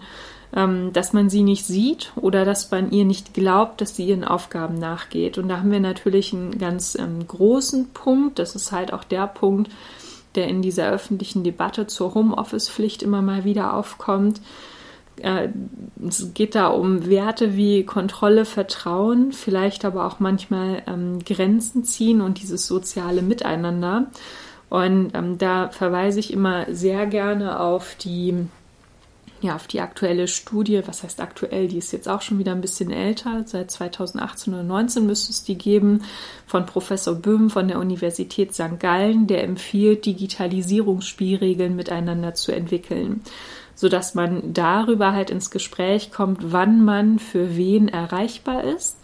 ähm, 0.56 0.94
dass 0.94 1.12
man 1.12 1.30
sie 1.30 1.44
nicht 1.44 1.66
sieht 1.66 2.14
oder 2.16 2.46
dass 2.46 2.72
man 2.72 2.90
ihr 2.92 3.04
nicht 3.04 3.34
glaubt, 3.34 3.82
dass 3.82 3.98
sie 3.98 4.06
ihren 4.06 4.24
Aufgaben 4.24 4.76
nachgeht. 4.76 5.38
Und 5.38 5.50
da 5.50 5.58
haben 5.58 5.72
wir 5.72 5.82
natürlich 5.82 6.32
einen 6.32 6.58
ganz 6.58 6.96
ähm, 6.96 7.28
großen 7.28 7.90
Punkt. 7.90 8.40
Das 8.40 8.56
ist 8.56 8.72
halt 8.72 8.94
auch 8.94 9.04
der 9.04 9.28
Punkt, 9.28 9.70
der 10.36 10.48
in 10.48 10.62
dieser 10.62 10.90
öffentlichen 10.90 11.44
Debatte 11.44 11.86
zur 11.86 12.14
Homeoffice-Pflicht 12.14 13.04
immer 13.04 13.22
mal 13.22 13.44
wieder 13.44 13.74
aufkommt 13.74 14.40
äh, 15.17 15.50
es 16.08 16.34
geht 16.34 16.56
da 16.56 16.67
um 16.67 17.08
Werte 17.08 17.56
wie 17.56 17.84
Kontrolle, 17.84 18.45
Vertrauen, 18.45 19.32
vielleicht 19.32 19.86
aber 19.86 20.06
auch 20.06 20.19
manchmal 20.19 20.84
ähm, 20.88 21.19
Grenzen 21.24 21.84
ziehen 21.84 22.21
und 22.21 22.41
dieses 22.41 22.67
soziale 22.67 23.21
Miteinander. 23.21 24.08
Und 24.69 25.12
ähm, 25.13 25.38
da 25.38 25.69
verweise 25.69 26.19
ich 26.19 26.32
immer 26.32 26.65
sehr 26.74 27.06
gerne 27.06 27.60
auf 27.60 27.95
die, 27.95 28.34
ja, 29.41 29.56
auf 29.56 29.67
die 29.67 29.82
aktuelle 29.82 30.30
Studie. 30.30 30.82
Was 30.86 31.04
heißt 31.04 31.19
aktuell? 31.19 31.67
Die 31.67 31.78
ist 31.78 31.91
jetzt 31.91 32.08
auch 32.08 32.21
schon 32.21 32.39
wieder 32.39 32.54
ein 32.54 32.62
bisschen 32.62 32.89
älter. 32.89 33.43
Seit 33.45 33.69
2018 33.69 34.54
oder 34.54 34.63
2019 34.63 35.06
müsste 35.06 35.32
es 35.32 35.43
die 35.43 35.58
geben. 35.58 36.04
Von 36.47 36.65
Professor 36.65 37.15
Böhm 37.15 37.50
von 37.50 37.67
der 37.67 37.80
Universität 37.80 38.54
St. 38.54 38.80
Gallen, 38.80 39.28
der 39.28 39.43
empfiehlt, 39.43 40.06
Digitalisierungsspielregeln 40.06 41.76
miteinander 41.76 42.34
zu 42.34 42.54
entwickeln 42.54 43.21
sodass 43.82 44.13
man 44.13 44.54
darüber 44.54 45.12
halt 45.12 45.32
ins 45.32 45.50
Gespräch 45.50 46.12
kommt, 46.12 46.52
wann 46.52 46.86
man 46.86 47.17
für 47.17 47.58
wen 47.58 47.88
erreichbar 47.88 48.63
ist. 48.63 49.00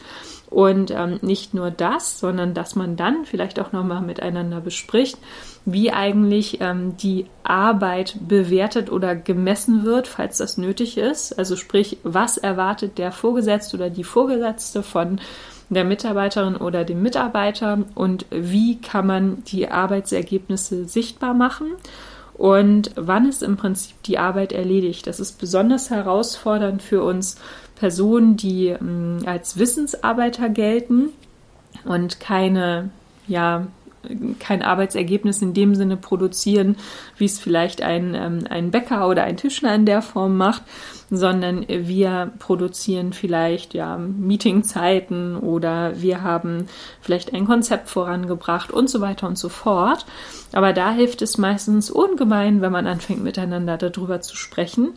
Und 0.52 0.92
ähm, 0.92 1.18
nicht 1.24 1.56
nur 1.56 1.72
das, 1.72 2.20
sondern 2.20 2.54
dass 2.54 2.76
man 2.76 2.96
dann 2.96 3.26
vielleicht 3.26 3.60
auch 3.60 3.72
nochmal 3.72 4.02
miteinander 4.02 4.62
bespricht, 4.62 5.18
wie 5.66 5.92
eigentlich 5.92 6.62
ähm, 6.62 6.96
die 6.96 7.26
Arbeit 7.44 8.18
bewertet 8.28 8.92
oder 8.92 9.16
gemessen 9.16 9.84
wird, 9.84 10.08
falls 10.08 10.38
das 10.38 10.60
nötig 10.60 11.00
ist. 11.00 11.34
Also 11.34 11.56
sprich, 11.56 11.98
was 12.04 12.38
erwartet 12.38 13.00
der 13.00 13.12
Vorgesetzte 13.12 13.78
oder 13.78 13.90
die 13.90 14.04
Vorgesetzte 14.04 14.84
von 14.84 15.20
der 15.70 15.86
Mitarbeiterin 15.86 16.56
oder 16.56 16.86
dem 16.86 17.02
Mitarbeiter 17.02 17.80
und 17.96 18.28
wie 18.30 18.80
kann 18.80 19.08
man 19.08 19.44
die 19.46 19.70
Arbeitsergebnisse 19.70 20.88
sichtbar 20.88 21.34
machen 21.34 21.74
und 22.38 22.92
wann 22.96 23.28
ist 23.28 23.42
im 23.42 23.58
Prinzip 23.58 24.02
die 24.04 24.20
Arbeit 24.20 24.52
erledigt. 24.52 25.08
Das 25.08 25.20
ist 25.20 25.40
besonders 25.40 25.90
herausfordernd 25.90 26.82
für 26.82 27.04
uns 27.04 27.38
Personen, 27.76 28.38
die 28.38 28.68
ähm, 28.68 29.20
als 29.26 29.58
Wissensarbeiter 29.58 30.50
gelten 30.50 31.10
und 31.84 32.20
keine 32.20 32.90
ja, 33.28 33.68
kein 34.40 34.62
Arbeitsergebnis 34.62 35.42
in 35.42 35.54
dem 35.54 35.76
Sinne 35.76 35.98
produzieren, 35.98 36.78
wie 37.18 37.26
es 37.26 37.40
vielleicht 37.40 37.82
ein, 37.82 38.16
ähm, 38.16 38.46
ein 38.50 38.72
Bäcker 38.72 39.08
oder 39.08 39.24
ein 39.24 39.38
Tischler 39.38 39.76
in 39.76 39.86
der 39.86 40.02
Form 40.02 40.38
macht, 40.38 40.64
sondern 41.10 41.66
wir 41.68 42.32
produzieren 42.40 43.14
vielleicht 43.14 43.74
ja 43.74 43.98
Meetingzeiten 43.98 45.38
oder 45.38 46.02
wir 46.02 46.22
haben 46.22 46.68
vielleicht 47.02 47.34
ein 47.34 47.46
Konzept 47.46 47.90
vorangebracht 47.90 48.72
und 48.72 48.90
so 48.90 49.00
weiter 49.02 49.28
und 49.28 49.38
so 49.38 49.50
fort. 49.50 50.06
Aber 50.54 50.74
da 50.74 50.92
hilft 50.92 51.22
es 51.22 51.38
meistens 51.38 51.90
ungemein, 51.90 52.62
wenn 52.62 52.72
man 52.72 52.88
anfängt 52.88 53.24
miteinander 53.24 53.78
darüber 53.78 54.22
zu 54.22 54.36
sprechen 54.36 54.94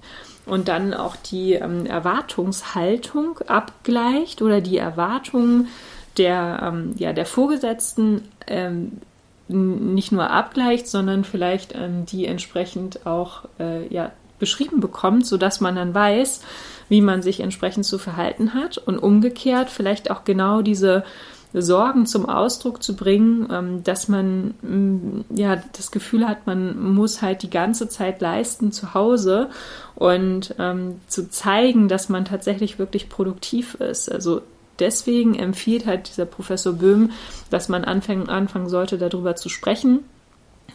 und 0.47 0.69
dann 0.69 0.95
auch 0.95 1.17
die 1.17 1.55
ähm, 1.55 1.87
Erwartungshaltung 1.87 3.39
abgleicht 3.47 4.43
oder 4.43 4.61
die 4.61 4.79
Erwartungen 4.79 5.69
der, 6.17 6.61
ähm, 6.63 6.95
ja, 6.97 7.13
der 7.13 7.27
Vorgesetzten 7.27 8.23
ähm, 8.47 9.01
nicht 9.49 10.13
nur 10.13 10.31
abgleicht, 10.31 10.87
sondern 10.89 11.25
vielleicht 11.25 11.75
ähm, 11.75 12.07
die 12.07 12.27
entsprechend 12.27 13.07
auch 13.07 13.45
äh, 13.59 13.87
ja, 13.93 14.13
beschrieben 14.39 14.81
bekommt, 14.81 15.27
sodass 15.27 15.61
man 15.61 15.77
dann 15.77 15.95
weiß, 15.95 16.43
wie 16.89 17.01
man 17.01 17.23
sich 17.23 17.41
entsprechend 17.41 17.85
zu 17.85 17.99
verhalten 17.99 18.55
hat 18.55 18.79
und 18.79 18.99
umgekehrt 18.99 19.71
vielleicht 19.71 20.11
auch 20.11 20.25
genau 20.25 20.63
diese 20.63 21.05
Sorgen 21.53 22.07
zum 22.07 22.29
Ausdruck 22.29 22.83
zu 22.83 22.95
bringen, 22.95 23.49
ähm, 23.51 23.83
dass 23.83 24.09
man 24.09 24.55
mm, 24.63 25.37
ja 25.37 25.61
das 25.77 25.91
Gefühl 25.91 26.29
hat, 26.29 26.47
man 26.47 26.93
muss 26.93 27.23
halt 27.23 27.43
die 27.43 27.51
ganze 27.51 27.89
Zeit 27.89 28.21
leisten 28.21 28.71
zu 28.71 28.95
Hause 28.95 29.51
und 29.97 30.55
ähm, 30.59 31.01
zu 31.09 31.29
zeigen, 31.29 31.89
dass 31.89 32.09
man 32.09 32.25
tatsächlich 32.25 32.79
wirklich 32.79 33.09
produktiv 33.09 33.75
ist. 33.75 34.11
Also 34.11 34.43
deswegen 34.81 35.35
empfiehlt 35.35 35.87
halt 35.87 36.09
dieser 36.09 36.27
Professor 36.27 36.73
Böhm, 36.73 37.13
dass 37.51 37.69
man 37.69 37.85
anfangen, 37.85 38.29
anfangen 38.29 38.69
sollte, 38.69 38.99
darüber 38.99 39.37
zu 39.37 39.49
sprechen 39.49 40.01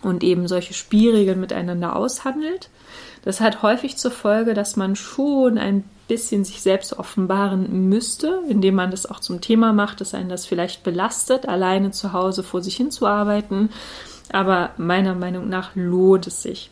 und 0.02 0.24
eben 0.24 0.48
solche 0.48 0.74
Spielregeln 0.74 1.40
miteinander 1.40 1.96
aushandelt. 1.96 2.70
Das 3.24 3.42
hat 3.42 3.64
häufig 3.64 3.98
zur 3.98 4.12
Folge, 4.12 4.54
dass 4.54 4.76
man 4.76 4.96
schon 4.96 5.58
ein 5.58 5.84
bisschen 6.08 6.46
sich 6.46 6.62
selbst 6.62 6.98
offenbaren 7.00 7.90
müsste, 7.90 8.42
indem 8.48 8.76
man 8.76 8.92
das 8.92 9.08
auch 9.08 9.20
zum 9.20 9.42
Thema 9.42 9.74
macht, 9.74 10.02
dass 10.02 10.14
einen 10.14 10.30
das 10.30 10.46
vielleicht 10.46 10.84
belastet, 10.84 11.48
alleine 11.48 11.92
zu 11.92 12.14
Hause 12.14 12.44
vor 12.44 12.62
sich 12.62 12.76
hinzuarbeiten. 12.76 13.72
Aber 14.32 14.72
meiner 14.78 15.16
Meinung 15.16 15.50
nach 15.50 15.72
lohnt 15.76 16.28
es 16.28 16.44
sich. 16.44 16.70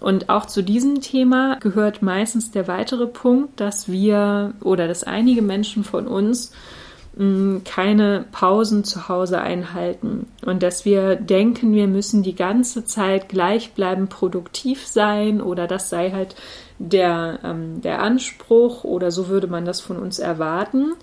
Und 0.00 0.30
auch 0.30 0.46
zu 0.46 0.62
diesem 0.62 1.00
Thema 1.00 1.58
gehört 1.60 2.02
meistens 2.02 2.50
der 2.50 2.66
weitere 2.68 3.06
Punkt, 3.06 3.60
dass 3.60 3.88
wir 3.88 4.54
oder 4.62 4.88
dass 4.88 5.04
einige 5.04 5.42
Menschen 5.42 5.84
von 5.84 6.08
uns 6.08 6.52
mm, 7.16 7.58
keine 7.64 8.24
Pausen 8.32 8.82
zu 8.82 9.08
Hause 9.08 9.40
einhalten. 9.40 10.26
Und 10.44 10.62
dass 10.62 10.84
wir 10.84 11.16
denken, 11.16 11.74
wir 11.74 11.86
müssen 11.86 12.22
die 12.22 12.34
ganze 12.34 12.84
Zeit 12.84 13.28
gleichbleibend 13.28 14.08
produktiv 14.08 14.86
sein 14.86 15.42
oder 15.42 15.66
das 15.66 15.90
sei 15.90 16.10
halt 16.10 16.34
der, 16.82 17.40
ähm, 17.44 17.82
der 17.82 18.00
Anspruch 18.00 18.84
oder 18.84 19.10
so 19.10 19.28
würde 19.28 19.46
man 19.48 19.66
das 19.66 19.82
von 19.82 19.98
uns 19.98 20.18
erwarten. 20.18 20.94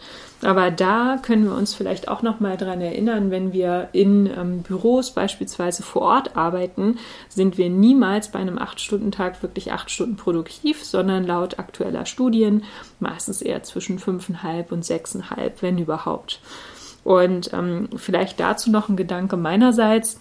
Aber 0.41 0.71
da 0.71 1.19
können 1.21 1.45
wir 1.45 1.55
uns 1.55 1.75
vielleicht 1.75 2.07
auch 2.07 2.23
noch 2.23 2.39
mal 2.39 2.57
dran 2.57 2.81
erinnern, 2.81 3.29
wenn 3.29 3.53
wir 3.53 3.89
in 3.91 4.25
ähm, 4.25 4.63
Büros 4.63 5.11
beispielsweise 5.11 5.83
vor 5.83 6.01
Ort 6.01 6.35
arbeiten, 6.35 6.97
sind 7.29 7.59
wir 7.59 7.69
niemals 7.69 8.31
bei 8.31 8.39
einem 8.39 8.57
8-Stunden-Tag 8.57 9.43
wirklich 9.43 9.71
8 9.71 9.91
Stunden 9.91 10.15
produktiv, 10.15 10.83
sondern 10.83 11.25
laut 11.25 11.59
aktueller 11.59 12.07
Studien 12.07 12.63
meistens 12.99 13.43
eher 13.43 13.61
zwischen 13.61 13.99
5,5 13.99 14.71
und 14.71 14.83
6,5, 14.83 15.51
wenn 15.61 15.77
überhaupt. 15.77 16.39
Und 17.03 17.53
ähm, 17.53 17.87
vielleicht 17.95 18.39
dazu 18.39 18.71
noch 18.71 18.89
ein 18.89 18.97
Gedanke 18.97 19.37
meinerseits. 19.37 20.19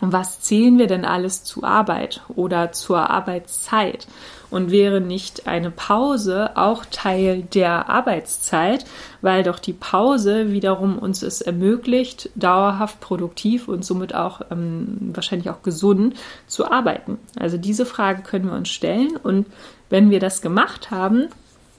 Was 0.00 0.40
zählen 0.40 0.78
wir 0.78 0.86
denn 0.86 1.04
alles 1.04 1.44
zu 1.44 1.62
Arbeit 1.62 2.22
oder 2.28 2.72
zur 2.72 3.10
Arbeitszeit? 3.10 4.06
Und 4.50 4.72
wäre 4.72 5.00
nicht 5.00 5.46
eine 5.46 5.70
Pause 5.70 6.56
auch 6.56 6.84
Teil 6.90 7.42
der 7.42 7.88
Arbeitszeit, 7.88 8.84
weil 9.20 9.44
doch 9.44 9.60
die 9.60 9.74
Pause 9.74 10.50
wiederum 10.50 10.98
uns 10.98 11.22
es 11.22 11.40
ermöglicht, 11.40 12.30
dauerhaft 12.34 12.98
produktiv 12.98 13.68
und 13.68 13.84
somit 13.84 14.12
auch 14.14 14.40
ähm, 14.50 15.12
wahrscheinlich 15.14 15.50
auch 15.50 15.62
gesund 15.62 16.14
zu 16.48 16.68
arbeiten? 16.68 17.18
Also 17.38 17.58
diese 17.58 17.86
Frage 17.86 18.22
können 18.22 18.46
wir 18.46 18.56
uns 18.56 18.70
stellen 18.70 19.16
und 19.22 19.46
wenn 19.88 20.10
wir 20.10 20.18
das 20.18 20.42
gemacht 20.42 20.90
haben, 20.90 21.28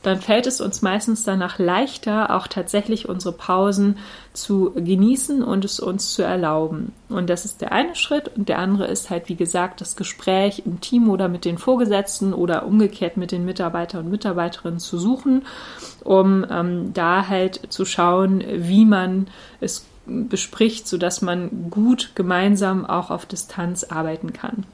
dann 0.04 0.20
fällt 0.20 0.48
es 0.48 0.62
uns 0.62 0.82
meistens 0.82 1.24
danach 1.24 1.60
leichter, 1.60 2.36
auch 2.36 2.48
tatsächlich 2.48 3.08
unsere 3.08 3.34
Pausen 3.34 3.98
zu 4.34 4.72
genießen 4.72 5.44
und 5.44 5.64
es 5.64 5.80
uns 5.80 6.14
zu 6.14 6.24
erlauben. 6.24 6.94
Und 7.10 7.30
das 7.30 7.46
ist 7.46 7.62
der 7.62 7.72
eine 7.72 7.96
Schritt. 7.96 8.32
Und 8.36 8.50
der 8.50 8.58
andere 8.58 8.88
ist 8.88 9.10
halt, 9.10 9.30
wie 9.30 9.36
gesagt, 9.36 9.80
das 9.80 9.96
Gespräch 9.96 10.64
im 10.66 10.82
Team 10.82 11.10
oder 11.10 11.28
mit 11.28 11.46
den 11.46 11.60
Vorgesetzten 11.60 12.34
oder 12.34 12.66
umgekehrt 12.66 13.16
mit 13.18 13.32
den 13.32 13.46
Mitarbeitern 13.46 14.06
und 14.06 14.12
Mitarbeiterinnen 14.12 14.80
zu 14.80 14.98
suchen, 14.98 15.46
um 16.04 16.46
ähm, 16.50 16.94
da 16.94 17.28
halt 17.28 17.62
zu 17.70 17.86
schauen, 17.86 18.44
wie 18.48 18.86
man 18.86 19.28
es 19.60 19.86
bespricht, 20.06 20.88
sodass 20.88 21.22
man 21.22 21.70
gut 21.70 22.12
gemeinsam 22.16 22.86
auch 22.88 23.12
auf 23.12 23.28
Distanz 23.28 23.84
arbeiten 23.84 24.34
kann. 24.34 24.66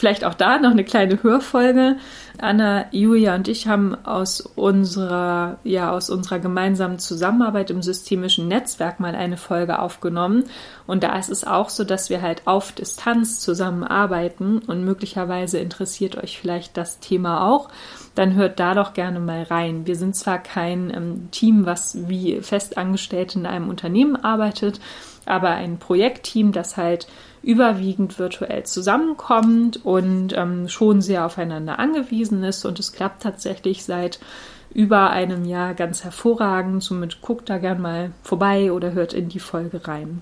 Vielleicht 0.00 0.24
auch 0.24 0.32
da 0.32 0.58
noch 0.58 0.70
eine 0.70 0.82
kleine 0.82 1.22
Hörfolge. 1.22 1.96
Anna, 2.38 2.86
Julia 2.90 3.34
und 3.34 3.48
ich 3.48 3.68
haben 3.68 3.94
aus 4.06 4.40
unserer, 4.40 5.58
ja, 5.62 5.92
aus 5.92 6.08
unserer 6.08 6.38
gemeinsamen 6.38 6.98
Zusammenarbeit 6.98 7.68
im 7.68 7.82
systemischen 7.82 8.48
Netzwerk 8.48 8.98
mal 8.98 9.14
eine 9.14 9.36
Folge 9.36 9.78
aufgenommen. 9.78 10.44
Und 10.86 11.02
da 11.02 11.18
ist 11.18 11.28
es 11.28 11.46
auch 11.46 11.68
so, 11.68 11.84
dass 11.84 12.08
wir 12.08 12.22
halt 12.22 12.46
auf 12.46 12.72
Distanz 12.72 13.40
zusammenarbeiten 13.40 14.60
und 14.60 14.86
möglicherweise 14.86 15.58
interessiert 15.58 16.16
euch 16.16 16.40
vielleicht 16.40 16.78
das 16.78 17.00
Thema 17.00 17.46
auch. 17.46 17.68
Dann 18.14 18.36
hört 18.36 18.58
da 18.58 18.72
doch 18.72 18.94
gerne 18.94 19.20
mal 19.20 19.42
rein. 19.42 19.86
Wir 19.86 19.96
sind 19.96 20.16
zwar 20.16 20.38
kein 20.38 20.90
ähm, 20.96 21.28
Team, 21.30 21.66
was 21.66 22.08
wie 22.08 22.40
festangestellt 22.40 23.36
in 23.36 23.44
einem 23.44 23.68
Unternehmen 23.68 24.16
arbeitet, 24.16 24.80
aber 25.26 25.50
ein 25.50 25.78
Projektteam, 25.78 26.52
das 26.52 26.76
halt 26.76 27.06
überwiegend 27.42 28.18
virtuell 28.18 28.64
zusammenkommt 28.64 29.84
und 29.84 30.34
ähm, 30.36 30.68
schon 30.68 31.00
sehr 31.00 31.24
aufeinander 31.24 31.78
angewiesen 31.78 32.44
ist. 32.44 32.64
Und 32.64 32.78
es 32.78 32.92
klappt 32.92 33.22
tatsächlich 33.22 33.84
seit 33.84 34.20
über 34.72 35.10
einem 35.10 35.44
Jahr 35.44 35.74
ganz 35.74 36.04
hervorragend. 36.04 36.82
Somit 36.82 37.22
guckt 37.22 37.48
da 37.48 37.58
gern 37.58 37.80
mal 37.80 38.12
vorbei 38.22 38.72
oder 38.72 38.92
hört 38.92 39.14
in 39.14 39.28
die 39.28 39.40
Folge 39.40 39.86
rein. 39.86 40.20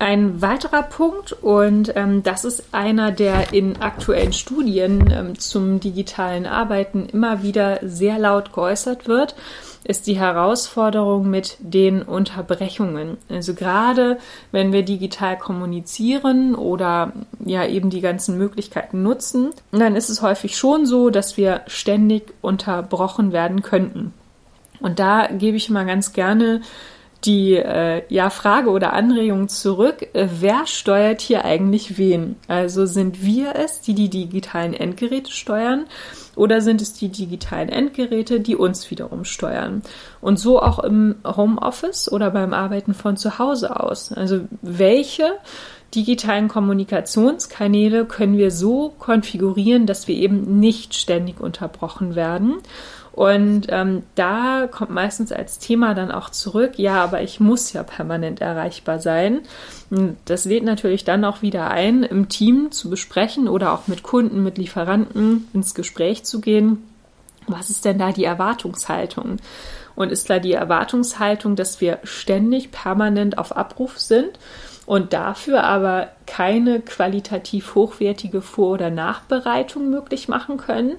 Ein 0.00 0.42
weiterer 0.42 0.82
Punkt, 0.82 1.32
und 1.32 1.94
ähm, 1.96 2.24
das 2.24 2.44
ist 2.44 2.64
einer, 2.72 3.12
der 3.12 3.52
in 3.52 3.80
aktuellen 3.80 4.32
Studien 4.32 5.10
ähm, 5.10 5.38
zum 5.38 5.78
digitalen 5.78 6.46
Arbeiten 6.46 7.06
immer 7.06 7.42
wieder 7.42 7.78
sehr 7.82 8.18
laut 8.18 8.52
geäußert 8.52 9.06
wird, 9.06 9.36
ist 9.84 10.06
die 10.06 10.18
Herausforderung 10.18 11.28
mit 11.28 11.56
den 11.60 12.02
Unterbrechungen. 12.02 13.18
Also 13.28 13.54
gerade 13.54 14.18
wenn 14.50 14.72
wir 14.72 14.82
digital 14.82 15.38
kommunizieren 15.38 16.54
oder 16.54 17.12
ja 17.44 17.66
eben 17.66 17.90
die 17.90 18.00
ganzen 18.00 18.38
Möglichkeiten 18.38 19.02
nutzen, 19.02 19.50
dann 19.72 19.94
ist 19.94 20.08
es 20.08 20.22
häufig 20.22 20.56
schon 20.56 20.86
so, 20.86 21.10
dass 21.10 21.36
wir 21.36 21.62
ständig 21.66 22.32
unterbrochen 22.40 23.32
werden 23.32 23.62
könnten. 23.62 24.14
Und 24.80 24.98
da 24.98 25.28
gebe 25.28 25.56
ich 25.56 25.70
mal 25.70 25.86
ganz 25.86 26.12
gerne 26.12 26.62
die 27.24 27.54
äh, 27.54 28.02
ja, 28.08 28.30
Frage 28.30 28.70
oder 28.70 28.92
Anregung 28.92 29.48
zurück, 29.48 30.08
äh, 30.12 30.28
wer 30.40 30.66
steuert 30.66 31.20
hier 31.20 31.44
eigentlich 31.44 31.96
wen? 31.96 32.36
Also 32.48 32.86
sind 32.86 33.22
wir 33.24 33.54
es, 33.56 33.80
die 33.80 33.94
die 33.94 34.10
digitalen 34.10 34.74
Endgeräte 34.74 35.30
steuern 35.30 35.86
oder 36.36 36.60
sind 36.60 36.80
es 36.82 36.92
die 36.92 37.08
digitalen 37.08 37.68
Endgeräte, 37.68 38.40
die 38.40 38.56
uns 38.56 38.90
wiederum 38.90 39.24
steuern? 39.24 39.82
Und 40.20 40.38
so 40.38 40.60
auch 40.60 40.78
im 40.78 41.16
Homeoffice 41.24 42.10
oder 42.10 42.30
beim 42.30 42.52
Arbeiten 42.52 42.94
von 42.94 43.16
zu 43.16 43.38
Hause 43.38 43.80
aus. 43.80 44.12
Also 44.12 44.40
welche 44.62 45.24
digitalen 45.94 46.48
Kommunikationskanäle 46.48 48.04
können 48.04 48.36
wir 48.36 48.50
so 48.50 48.92
konfigurieren, 48.98 49.86
dass 49.86 50.08
wir 50.08 50.16
eben 50.16 50.58
nicht 50.58 50.94
ständig 50.94 51.40
unterbrochen 51.40 52.14
werden 52.14 52.56
und 53.14 53.66
ähm, 53.68 54.02
da 54.16 54.66
kommt 54.68 54.90
meistens 54.90 55.30
als 55.30 55.60
Thema 55.60 55.94
dann 55.94 56.10
auch 56.10 56.30
zurück, 56.30 56.72
ja, 56.78 57.04
aber 57.04 57.22
ich 57.22 57.38
muss 57.38 57.72
ja 57.72 57.84
permanent 57.84 58.40
erreichbar 58.40 58.98
sein. 58.98 59.42
Das 60.24 60.44
lädt 60.46 60.64
natürlich 60.64 61.04
dann 61.04 61.24
auch 61.24 61.40
wieder 61.40 61.70
ein, 61.70 62.02
im 62.02 62.28
Team 62.28 62.72
zu 62.72 62.90
besprechen 62.90 63.46
oder 63.46 63.72
auch 63.72 63.86
mit 63.86 64.02
Kunden, 64.02 64.42
mit 64.42 64.58
Lieferanten 64.58 65.48
ins 65.54 65.76
Gespräch 65.76 66.24
zu 66.24 66.40
gehen. 66.40 66.82
Was 67.46 67.70
ist 67.70 67.84
denn 67.84 67.98
da 67.98 68.10
die 68.10 68.24
Erwartungshaltung? 68.24 69.36
Und 69.94 70.10
ist 70.10 70.28
da 70.28 70.40
die 70.40 70.54
Erwartungshaltung, 70.54 71.54
dass 71.54 71.80
wir 71.80 72.00
ständig 72.02 72.72
permanent 72.72 73.38
auf 73.38 73.56
Abruf 73.56 74.00
sind? 74.00 74.40
Und 74.86 75.12
dafür 75.12 75.64
aber 75.64 76.08
keine 76.26 76.80
qualitativ 76.80 77.74
hochwertige 77.74 78.42
Vor- 78.42 78.72
oder 78.72 78.90
Nachbereitung 78.90 79.90
möglich 79.90 80.28
machen 80.28 80.56
können? 80.56 80.96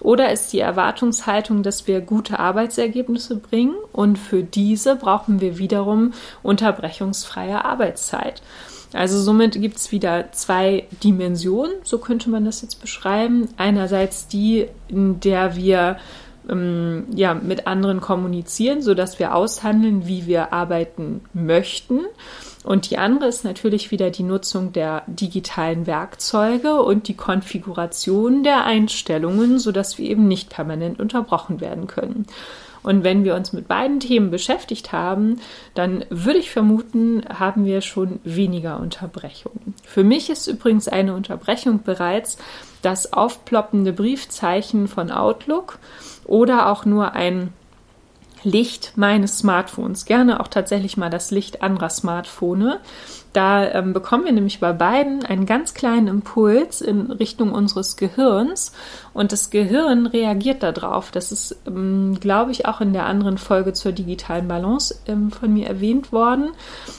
Oder 0.00 0.32
ist 0.32 0.52
die 0.52 0.60
Erwartungshaltung, 0.60 1.62
dass 1.62 1.86
wir 1.86 2.00
gute 2.00 2.38
Arbeitsergebnisse 2.38 3.36
bringen 3.36 3.74
und 3.92 4.18
für 4.18 4.42
diese 4.42 4.96
brauchen 4.96 5.40
wir 5.40 5.58
wiederum 5.58 6.12
unterbrechungsfreie 6.42 7.64
Arbeitszeit? 7.64 8.42
Also 8.92 9.20
somit 9.20 9.60
gibt 9.60 9.76
es 9.76 9.90
wieder 9.90 10.30
zwei 10.30 10.86
Dimensionen, 11.02 11.72
so 11.82 11.98
könnte 11.98 12.30
man 12.30 12.44
das 12.44 12.62
jetzt 12.62 12.80
beschreiben. 12.80 13.48
Einerseits 13.56 14.28
die, 14.28 14.68
in 14.86 15.18
der 15.18 15.56
wir 15.56 15.96
ähm, 16.48 17.06
ja, 17.12 17.34
mit 17.34 17.66
anderen 17.66 18.00
kommunizieren, 18.00 18.82
sodass 18.82 19.18
wir 19.18 19.34
aushandeln, 19.34 20.06
wie 20.06 20.26
wir 20.26 20.52
arbeiten 20.52 21.22
möchten. 21.32 22.00
Und 22.64 22.90
die 22.90 22.98
andere 22.98 23.28
ist 23.28 23.44
natürlich 23.44 23.90
wieder 23.90 24.10
die 24.10 24.22
Nutzung 24.22 24.72
der 24.72 25.02
digitalen 25.06 25.86
Werkzeuge 25.86 26.82
und 26.82 27.08
die 27.08 27.14
Konfiguration 27.14 28.42
der 28.42 28.64
Einstellungen, 28.64 29.58
sodass 29.58 29.98
wir 29.98 30.08
eben 30.08 30.26
nicht 30.26 30.48
permanent 30.48 30.98
unterbrochen 30.98 31.60
werden 31.60 31.86
können. 31.86 32.26
Und 32.82 33.02
wenn 33.02 33.24
wir 33.24 33.34
uns 33.34 33.52
mit 33.52 33.68
beiden 33.68 34.00
Themen 34.00 34.30
beschäftigt 34.30 34.92
haben, 34.92 35.40
dann 35.74 36.04
würde 36.10 36.38
ich 36.38 36.50
vermuten, 36.50 37.22
haben 37.28 37.64
wir 37.64 37.80
schon 37.80 38.20
weniger 38.24 38.78
Unterbrechungen. 38.78 39.74
Für 39.82 40.04
mich 40.04 40.28
ist 40.28 40.46
übrigens 40.46 40.88
eine 40.88 41.14
Unterbrechung 41.14 41.82
bereits 41.82 42.36
das 42.82 43.12
aufploppende 43.14 43.94
Briefzeichen 43.94 44.88
von 44.88 45.10
Outlook 45.10 45.78
oder 46.26 46.68
auch 46.68 46.84
nur 46.84 47.12
ein 47.12 47.52
Licht 48.44 48.92
meines 48.96 49.38
Smartphones, 49.38 50.04
gerne 50.04 50.40
auch 50.40 50.48
tatsächlich 50.48 50.96
mal 50.96 51.10
das 51.10 51.30
Licht 51.30 51.62
anderer 51.62 51.90
Smartphone. 51.90 52.74
Da 53.32 53.68
ähm, 53.72 53.92
bekommen 53.92 54.26
wir 54.26 54.32
nämlich 54.32 54.60
bei 54.60 54.72
beiden 54.72 55.26
einen 55.26 55.44
ganz 55.44 55.74
kleinen 55.74 56.06
Impuls 56.06 56.80
in 56.80 57.10
Richtung 57.10 57.50
unseres 57.52 57.96
Gehirns 57.96 58.72
und 59.12 59.32
das 59.32 59.50
Gehirn 59.50 60.06
reagiert 60.06 60.62
darauf. 60.62 61.10
Das 61.10 61.32
ist, 61.32 61.56
ähm, 61.66 62.18
glaube 62.20 62.52
ich, 62.52 62.66
auch 62.66 62.80
in 62.80 62.92
der 62.92 63.06
anderen 63.06 63.38
Folge 63.38 63.72
zur 63.72 63.90
digitalen 63.90 64.46
Balance 64.46 64.94
ähm, 65.06 65.32
von 65.32 65.52
mir 65.52 65.66
erwähnt 65.66 66.12
worden, 66.12 66.50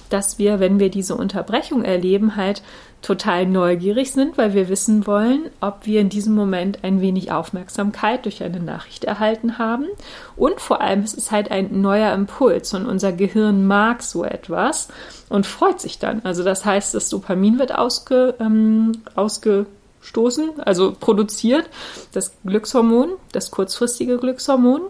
dass 0.09 0.37
wir, 0.37 0.59
wenn 0.59 0.77
wir 0.79 0.89
diese 0.89 1.15
Unterbrechung 1.15 1.85
erleben, 1.85 2.35
halt 2.35 2.63
total 3.05 3.45
neugierig 3.45 4.11
sind, 4.11 4.35
weil 4.35 4.55
wir 4.55 4.67
wissen 4.67 5.05
wollen, 5.05 5.51
ob 5.61 5.85
wir 5.85 6.01
in 6.01 6.09
diesem 6.09 6.33
Moment 6.33 6.83
ein 6.83 7.01
wenig 7.01 7.31
Aufmerksamkeit 7.31 8.25
durch 8.25 8.41
eine 8.43 8.59
Nachricht 8.59 9.03
erhalten 9.03 9.59
haben. 9.59 9.85
Und 10.35 10.59
vor 10.59 10.81
allem 10.81 11.01
es 11.01 11.13
ist 11.13 11.31
halt 11.31 11.51
ein 11.51 11.81
neuer 11.81 12.13
Impuls 12.13 12.73
und 12.73 12.87
unser 12.87 13.11
Gehirn 13.11 13.67
mag 13.67 14.01
so 14.01 14.23
etwas 14.23 14.87
und 15.29 15.45
freut 15.45 15.79
sich 15.79 15.99
dann. 15.99 16.21
Also 16.23 16.43
das 16.43 16.65
heißt, 16.65 16.95
das 16.95 17.09
Dopamin 17.09 17.59
wird 17.59 17.75
ausge, 17.75 18.33
ähm, 18.39 18.93
ausgestoßen, 19.13 20.61
also 20.61 20.95
produziert, 20.99 21.69
das 22.11 22.33
Glückshormon, 22.43 23.09
das 23.31 23.51
kurzfristige 23.51 24.17
Glückshormon. 24.17 24.81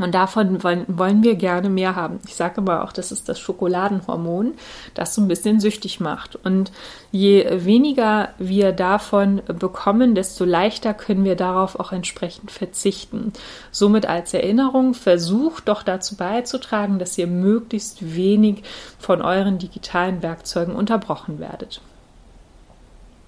Und 0.00 0.14
davon 0.14 0.62
wollen, 0.62 0.84
wollen 0.88 1.22
wir 1.22 1.34
gerne 1.34 1.68
mehr 1.68 1.94
haben. 1.94 2.20
Ich 2.26 2.34
sage 2.34 2.58
aber 2.58 2.84
auch, 2.84 2.92
das 2.92 3.12
ist 3.12 3.28
das 3.28 3.38
Schokoladenhormon, 3.38 4.54
das 4.94 5.14
so 5.14 5.20
ein 5.20 5.28
bisschen 5.28 5.60
süchtig 5.60 6.00
macht. 6.00 6.36
Und 6.36 6.72
je 7.12 7.46
weniger 7.64 8.30
wir 8.38 8.72
davon 8.72 9.42
bekommen, 9.46 10.14
desto 10.14 10.44
leichter 10.44 10.94
können 10.94 11.24
wir 11.24 11.36
darauf 11.36 11.78
auch 11.78 11.92
entsprechend 11.92 12.50
verzichten. 12.50 13.32
Somit 13.70 14.06
als 14.06 14.32
Erinnerung, 14.32 14.94
versucht 14.94 15.68
doch 15.68 15.82
dazu 15.82 16.16
beizutragen, 16.16 16.98
dass 16.98 17.18
ihr 17.18 17.26
möglichst 17.26 18.14
wenig 18.14 18.62
von 18.98 19.20
euren 19.22 19.58
digitalen 19.58 20.22
Werkzeugen 20.22 20.74
unterbrochen 20.74 21.38
werdet. 21.40 21.80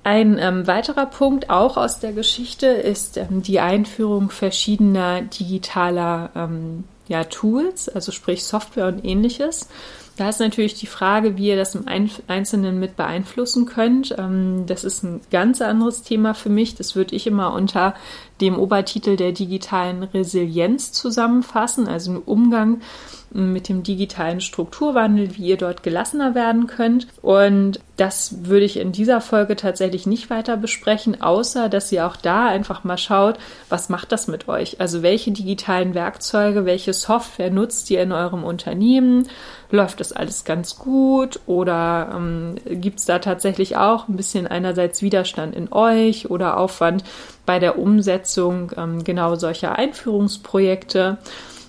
Ein 0.05 0.39
ähm, 0.39 0.67
weiterer 0.67 1.07
Punkt 1.07 1.49
auch 1.49 1.77
aus 1.77 2.01
der 2.01 2.13
Geschichte 2.13 2.67
ist 2.67 3.17
ähm, 3.17 3.43
die 3.43 3.61
Einführung 3.61 4.31
verschiedener 4.31 5.23
digitaler 5.23 6.31
ähm, 6.35 6.85
ja, 7.07 7.25
Tools, 7.25 7.89
also 7.89 8.11
sprich 8.11 8.45
Software 8.45 8.89
und 8.89 9.05
ähnliches. 9.05 9.69
Da 10.17 10.29
ist 10.29 10.41
natürlich 10.41 10.75
die 10.75 10.87
Frage, 10.87 11.39
wie 11.39 11.49
ihr 11.49 11.57
das 11.57 11.75
im 11.75 11.87
Einzelnen 12.27 12.79
mit 12.79 12.97
beeinflussen 12.97 13.65
könnt. 13.65 14.15
Ähm, 14.19 14.65
das 14.67 14.85
ist 14.85 15.05
ein 15.05 15.21
ganz 15.31 15.63
anderes 15.63 16.03
Thema 16.03 16.35
für 16.35 16.51
mich. 16.51 16.75
Das 16.75 16.97
würde 16.97 17.15
ich 17.15 17.27
immer 17.27 17.55
unter 17.55 17.95
dem 18.41 18.59
Obertitel 18.59 19.17
der 19.17 19.33
digitalen 19.33 20.03
Resilienz 20.03 20.93
zusammenfassen, 20.93 21.89
also 21.89 22.13
im 22.13 22.23
Umgang 22.23 22.81
mit 23.35 23.69
dem 23.69 23.83
digitalen 23.83 24.41
Strukturwandel, 24.41 25.37
wie 25.37 25.47
ihr 25.49 25.57
dort 25.57 25.83
gelassener 25.83 26.35
werden 26.35 26.67
könnt. 26.67 27.07
Und 27.23 27.81
das 27.97 28.45
würde 28.47 28.65
ich 28.65 28.79
in 28.79 28.93
dieser 28.93 29.21
Folge 29.21 29.57
tatsächlich 29.57 30.07
nicht 30.07 30.29
weiter 30.31 30.57
besprechen, 30.57 31.23
außer 31.23 31.69
dass 31.69 31.93
ihr 31.93 32.07
auch 32.07 32.17
da 32.17 32.49
einfach 32.49 32.85
mal 32.85 32.99
schaut, 32.99 33.39
was 33.69 33.89
macht 33.89 34.13
das 34.13 34.29
mit 34.29 34.49
euch? 34.49 34.81
Also 34.81 35.03
welche 35.03 35.31
digitalen 35.31 35.95
Werkzeuge, 35.95 36.65
welche 36.65 36.93
Software 36.93 37.51
nutzt 37.51 37.91
ihr 37.91 38.03
in 38.03 38.13
eurem 38.13 38.45
Unternehmen? 38.45 39.29
Läuft 39.71 40.01
das 40.01 40.13
alles 40.13 40.45
ganz 40.45 40.77
gut 40.77 41.41
oder 41.47 42.13
ähm, 42.15 42.57
gibt 42.67 42.99
es 42.99 43.07
da 43.07 43.19
tatsächlich 43.19 43.77
auch 43.77 44.09
ein 44.09 44.17
bisschen 44.17 44.47
einerseits 44.47 45.01
Widerstand 45.01 45.57
in 45.57 45.73
euch 45.73 46.31
oder 46.31 46.59
Aufwand 46.59 47.05
bei 47.47 47.59
der 47.59 47.79
Umsetzung 47.79 48.73
ähm, 48.77 49.05
genau 49.05 49.35
solcher 49.37 49.77
Einführungsprojekte? 49.77 51.19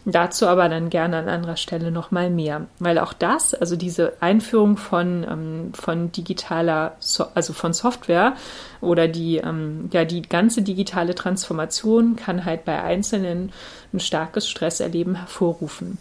Dazu 0.05 0.47
aber 0.47 0.67
dann 0.67 0.89
gerne 0.89 1.17
an 1.17 1.29
anderer 1.29 1.55
Stelle 1.55 1.89
nochmal 1.89 2.29
mehr, 2.29 2.67
weil 2.79 2.99
auch 2.99 3.13
das, 3.13 3.53
also 3.53 3.77
diese 3.77 4.13
Einführung 4.19 4.75
von, 4.75 5.25
ähm, 5.29 5.73
von 5.73 6.11
digitaler, 6.11 6.97
so 6.99 7.25
also 7.35 7.53
von 7.53 7.71
Software 7.71 8.33
oder 8.81 9.07
die, 9.07 9.37
ähm, 9.37 9.89
ja, 9.93 10.03
die 10.03 10.21
ganze 10.21 10.61
digitale 10.61 11.15
Transformation 11.15 12.17
kann 12.17 12.43
halt 12.43 12.65
bei 12.65 12.83
Einzelnen 12.83 13.53
ein 13.93 14.01
starkes 14.01 14.49
Stresserleben 14.49 15.15
hervorrufen. 15.15 15.97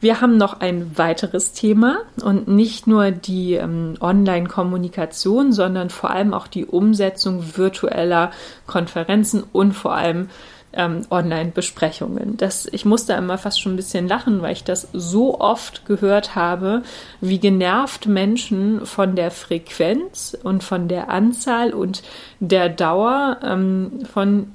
Wir 0.00 0.20
haben 0.20 0.36
noch 0.36 0.60
ein 0.60 0.98
weiteres 0.98 1.52
Thema 1.52 1.98
und 2.22 2.46
nicht 2.46 2.86
nur 2.86 3.10
die 3.10 3.54
ähm, 3.54 3.94
Online-Kommunikation, 4.00 5.52
sondern 5.52 5.88
vor 5.88 6.10
allem 6.10 6.34
auch 6.34 6.46
die 6.46 6.66
Umsetzung 6.66 7.56
virtueller 7.56 8.30
Konferenzen 8.66 9.44
und 9.52 9.72
vor 9.72 9.94
allem 9.94 10.28
ähm, 10.76 11.02
Online-Besprechungen. 11.10 12.36
Das, 12.36 12.66
ich 12.66 12.84
musste 12.84 13.14
immer 13.14 13.38
fast 13.38 13.60
schon 13.60 13.74
ein 13.74 13.76
bisschen 13.76 14.08
lachen, 14.08 14.42
weil 14.42 14.52
ich 14.52 14.64
das 14.64 14.88
so 14.92 15.40
oft 15.40 15.86
gehört 15.86 16.34
habe, 16.34 16.82
wie 17.20 17.38
genervt 17.38 18.06
Menschen 18.06 18.84
von 18.84 19.16
der 19.16 19.30
Frequenz 19.30 20.36
und 20.42 20.62
von 20.64 20.88
der 20.88 21.08
Anzahl 21.08 21.72
und 21.72 22.02
der 22.40 22.68
Dauer 22.68 23.38
ähm, 23.42 24.00
von 24.12 24.52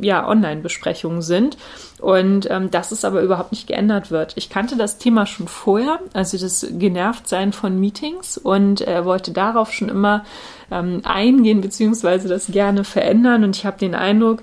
ja, 0.00 0.28
Online-Besprechungen 0.28 1.22
sind. 1.22 1.56
Und 2.00 2.48
ähm, 2.50 2.70
dass 2.70 2.92
es 2.92 3.04
aber 3.04 3.22
überhaupt 3.22 3.50
nicht 3.50 3.66
geändert 3.66 4.10
wird. 4.10 4.34
Ich 4.36 4.50
kannte 4.50 4.76
das 4.76 4.98
Thema 4.98 5.26
schon 5.26 5.48
vorher, 5.48 5.98
also 6.12 6.38
das 6.38 6.66
Genervtsein 6.70 7.52
von 7.52 7.80
Meetings. 7.80 8.38
Und 8.38 8.86
äh, 8.86 9.04
wollte 9.04 9.32
darauf 9.32 9.72
schon 9.72 9.88
immer 9.88 10.24
ähm, 10.70 11.00
eingehen 11.04 11.60
beziehungsweise 11.60 12.28
das 12.28 12.46
gerne 12.46 12.84
verändern. 12.84 13.44
Und 13.44 13.56
ich 13.56 13.66
habe 13.66 13.78
den 13.78 13.94
Eindruck, 13.94 14.42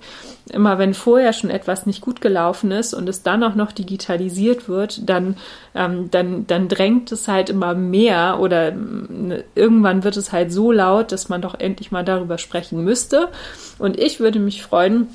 immer 0.51 0.77
wenn 0.77 0.93
vorher 0.93 1.33
schon 1.33 1.49
etwas 1.49 1.85
nicht 1.85 2.01
gut 2.01 2.21
gelaufen 2.21 2.71
ist 2.71 2.93
und 2.93 3.07
es 3.09 3.23
dann 3.23 3.43
auch 3.43 3.55
noch 3.55 3.71
digitalisiert 3.71 4.67
wird, 4.67 5.07
dann, 5.09 5.37
ähm, 5.75 6.09
dann, 6.09 6.47
dann 6.47 6.67
drängt 6.67 7.11
es 7.11 7.27
halt 7.27 7.49
immer 7.49 7.75
mehr 7.75 8.39
oder 8.39 8.69
äh, 8.69 9.43
irgendwann 9.53 10.03
wird 10.03 10.17
es 10.17 10.31
halt 10.31 10.51
so 10.51 10.71
laut, 10.71 11.11
dass 11.11 11.29
man 11.29 11.41
doch 11.41 11.59
endlich 11.59 11.91
mal 11.91 12.05
darüber 12.05 12.37
sprechen 12.37 12.83
müsste. 12.83 13.29
Und 13.77 13.99
ich 13.99 14.19
würde 14.19 14.39
mich 14.39 14.63
freuen, 14.63 15.09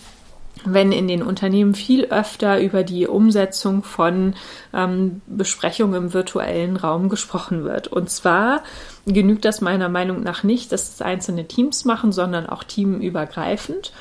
wenn 0.65 0.93
in 0.93 1.09
den 1.09 1.23
Unternehmen 1.23 1.75
viel 1.75 2.07
öfter 2.07 2.61
über 2.61 2.83
die 2.83 3.07
Umsetzung 3.07 3.83
von 3.83 4.35
ähm, 4.75 5.23
Besprechungen 5.27 5.95
im 5.95 6.13
virtuellen 6.13 6.77
Raum 6.77 7.09
gesprochen 7.09 7.65
wird. 7.65 7.89
Und 7.89 8.11
zwar 8.11 8.63
genügt 9.07 9.47
das 9.47 9.63
meiner 9.63 9.89
Meinung 9.89 10.23
nach 10.23 10.43
nicht, 10.43 10.73
dass 10.73 10.95
es 10.95 11.03
einzelne 11.03 11.47
Teams 11.49 11.87
machen, 11.87 12.13
sondern 12.13 12.47
auch 12.47 12.63
teamübergreifend 12.65 13.93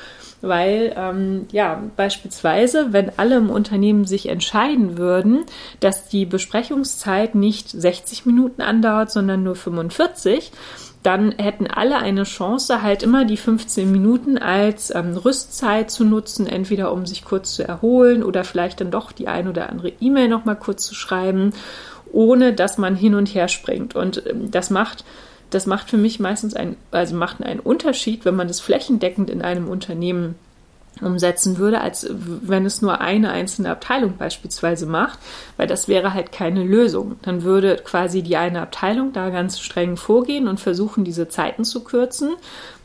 weil 0.42 0.94
ähm, 0.96 1.46
ja 1.52 1.82
beispielsweise, 1.96 2.92
wenn 2.92 3.10
alle 3.18 3.36
im 3.36 3.50
Unternehmen 3.50 4.04
sich 4.04 4.28
entscheiden 4.28 4.98
würden, 4.98 5.44
dass 5.80 6.08
die 6.08 6.26
Besprechungszeit 6.26 7.34
nicht 7.34 7.70
60 7.70 8.26
Minuten 8.26 8.62
andauert, 8.62 9.10
sondern 9.10 9.42
nur 9.42 9.56
45, 9.56 10.52
dann 11.02 11.32
hätten 11.32 11.66
alle 11.66 11.96
eine 11.96 12.24
Chance, 12.24 12.82
halt 12.82 13.02
immer 13.02 13.24
die 13.24 13.38
15 13.38 13.90
Minuten 13.90 14.36
als 14.36 14.94
ähm, 14.94 15.16
Rüstzeit 15.16 15.90
zu 15.90 16.04
nutzen, 16.04 16.46
entweder 16.46 16.92
um 16.92 17.06
sich 17.06 17.24
kurz 17.24 17.54
zu 17.54 17.66
erholen 17.66 18.22
oder 18.22 18.44
vielleicht 18.44 18.80
dann 18.80 18.90
doch 18.90 19.12
die 19.12 19.26
ein 19.26 19.48
oder 19.48 19.70
andere 19.70 19.92
E-Mail 20.00 20.28
nochmal 20.28 20.56
kurz 20.56 20.86
zu 20.86 20.94
schreiben, 20.94 21.54
ohne 22.12 22.52
dass 22.52 22.76
man 22.76 22.96
hin 22.96 23.14
und 23.14 23.26
her 23.34 23.48
springt. 23.48 23.94
Und 23.94 24.22
ähm, 24.26 24.50
das 24.50 24.68
macht 24.68 25.04
das 25.50 25.66
macht 25.66 25.90
für 25.90 25.96
mich 25.96 26.20
meistens 26.20 26.54
ein, 26.54 26.76
also 26.90 27.14
macht 27.16 27.42
einen 27.42 27.60
Unterschied, 27.60 28.24
wenn 28.24 28.36
man 28.36 28.48
das 28.48 28.60
flächendeckend 28.60 29.30
in 29.30 29.42
einem 29.42 29.68
Unternehmen 29.68 30.36
umsetzen 31.00 31.58
würde, 31.58 31.80
als 31.80 32.06
wenn 32.10 32.66
es 32.66 32.82
nur 32.82 33.00
eine 33.00 33.30
einzelne 33.30 33.70
Abteilung 33.70 34.16
beispielsweise 34.18 34.86
macht, 34.86 35.18
weil 35.56 35.66
das 35.66 35.88
wäre 35.88 36.14
halt 36.14 36.32
keine 36.32 36.62
Lösung. 36.62 37.16
Dann 37.22 37.42
würde 37.42 37.76
quasi 37.76 38.22
die 38.22 38.36
eine 38.36 38.60
Abteilung 38.60 39.12
da 39.12 39.30
ganz 39.30 39.60
streng 39.60 39.96
vorgehen 39.96 40.48
und 40.48 40.60
versuchen, 40.60 41.04
diese 41.04 41.28
Zeiten 41.28 41.64
zu 41.64 41.84
kürzen, 41.84 42.34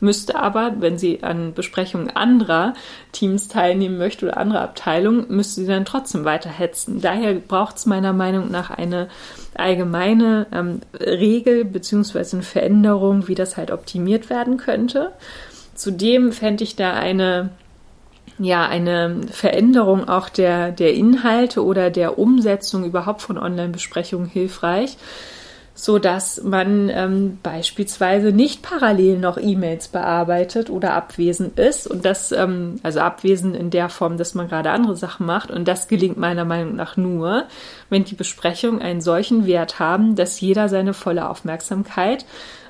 müsste 0.00 0.36
aber, 0.36 0.74
wenn 0.78 0.98
sie 0.98 1.22
an 1.22 1.52
Besprechungen 1.52 2.14
anderer 2.14 2.74
Teams 3.12 3.48
teilnehmen 3.48 3.98
möchte 3.98 4.26
oder 4.26 4.38
anderer 4.38 4.62
Abteilungen, 4.62 5.26
müsste 5.28 5.62
sie 5.62 5.66
dann 5.66 5.84
trotzdem 5.84 6.24
weiter 6.24 6.50
hetzen. 6.50 7.00
Daher 7.00 7.34
braucht 7.34 7.76
es 7.76 7.86
meiner 7.86 8.12
Meinung 8.12 8.50
nach 8.50 8.70
eine 8.70 9.08
allgemeine 9.58 10.46
ähm, 10.52 10.80
Regel 10.98 11.64
beziehungsweise 11.64 12.36
eine 12.36 12.42
Veränderung, 12.42 13.28
wie 13.28 13.34
das 13.34 13.56
halt 13.56 13.70
optimiert 13.70 14.30
werden 14.30 14.56
könnte. 14.56 15.12
Zudem 15.74 16.32
fände 16.32 16.64
ich 16.64 16.76
da 16.76 16.94
eine 16.94 17.50
ja 18.38 18.66
eine 18.66 19.22
Veränderung 19.30 20.08
auch 20.08 20.28
der, 20.28 20.70
der 20.72 20.94
Inhalte 20.94 21.64
oder 21.64 21.90
der 21.90 22.18
Umsetzung 22.18 22.84
überhaupt 22.84 23.22
von 23.22 23.38
Online-Besprechungen 23.38 24.28
hilfreich, 24.28 24.98
so 25.78 25.98
dass 25.98 26.42
man 26.42 26.88
ähm, 26.88 27.38
beispielsweise 27.42 28.32
nicht 28.32 28.62
parallel 28.62 29.18
noch 29.18 29.36
E-Mails 29.36 29.88
bearbeitet 29.88 30.70
oder 30.70 30.94
abwesend 30.94 31.58
ist 31.58 31.86
und 31.86 32.06
das 32.06 32.32
ähm, 32.32 32.80
also 32.82 33.00
abwesend 33.00 33.54
in 33.54 33.68
der 33.68 33.90
Form, 33.90 34.16
dass 34.16 34.34
man 34.34 34.48
gerade 34.48 34.70
andere 34.70 34.96
Sachen 34.96 35.26
macht 35.26 35.50
und 35.50 35.68
das 35.68 35.86
gelingt 35.86 36.16
meiner 36.16 36.46
Meinung 36.46 36.76
nach 36.76 36.96
nur, 36.96 37.44
wenn 37.90 38.04
die 38.04 38.14
Besprechungen 38.14 38.80
einen 38.80 39.02
solchen 39.02 39.46
Wert 39.46 39.78
haben, 39.78 40.16
dass 40.16 40.40
jeder 40.40 40.70
seine 40.70 40.94
volle 40.94 41.28
Aufmerksamkeit 41.28 42.24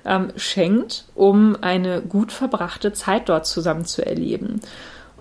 ähm, 0.04 0.32
schenkt, 0.34 1.04
um 1.14 1.56
eine 1.60 2.02
gut 2.02 2.32
verbrachte 2.32 2.92
Zeit 2.92 3.28
dort 3.28 3.46
zusammen 3.46 3.84
zu 3.84 4.04
erleben. 4.04 4.60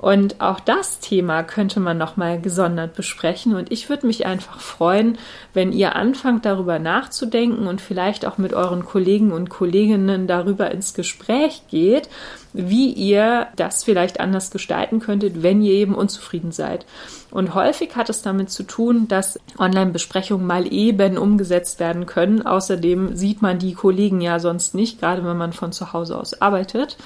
Und 0.01 0.41
auch 0.41 0.59
das 0.59 0.99
Thema 0.99 1.41
könnte 1.43 1.79
man 1.79 1.97
nochmal 1.97 2.39
gesondert 2.39 2.95
besprechen. 2.95 3.55
Und 3.55 3.71
ich 3.71 3.89
würde 3.89 4.05
mich 4.07 4.25
einfach 4.25 4.59
freuen, 4.59 5.17
wenn 5.53 5.71
ihr 5.71 5.95
anfangt 5.95 6.45
darüber 6.45 6.79
nachzudenken 6.79 7.65
und 7.67 7.79
vielleicht 7.79 8.25
auch 8.25 8.37
mit 8.37 8.53
euren 8.53 8.85
Kollegen 8.85 9.31
und 9.31 9.49
Kolleginnen 9.49 10.27
darüber 10.27 10.69
ins 10.69 10.93
Gespräch 10.93 11.63
geht, 11.69 12.09
wie 12.51 12.91
ihr 12.91 13.47
das 13.55 13.83
vielleicht 13.83 14.19
anders 14.19 14.51
gestalten 14.51 14.99
könntet, 14.99 15.43
wenn 15.43 15.61
ihr 15.61 15.73
eben 15.73 15.95
unzufrieden 15.95 16.51
seid. 16.51 16.85
Und 17.31 17.55
häufig 17.55 17.95
hat 17.95 18.09
es 18.09 18.21
damit 18.21 18.49
zu 18.49 18.63
tun, 18.63 19.07
dass 19.07 19.39
Online-Besprechungen 19.57 20.45
mal 20.45 20.71
eben 20.71 21.17
umgesetzt 21.17 21.79
werden 21.79 22.05
können. 22.05 22.45
Außerdem 22.45 23.15
sieht 23.15 23.41
man 23.41 23.59
die 23.59 23.73
Kollegen 23.73 24.21
ja 24.21 24.39
sonst 24.39 24.75
nicht, 24.75 24.99
gerade 24.99 25.25
wenn 25.25 25.37
man 25.37 25.53
von 25.53 25.71
zu 25.71 25.93
Hause 25.93 26.17
aus 26.17 26.41
arbeitet. 26.41 26.97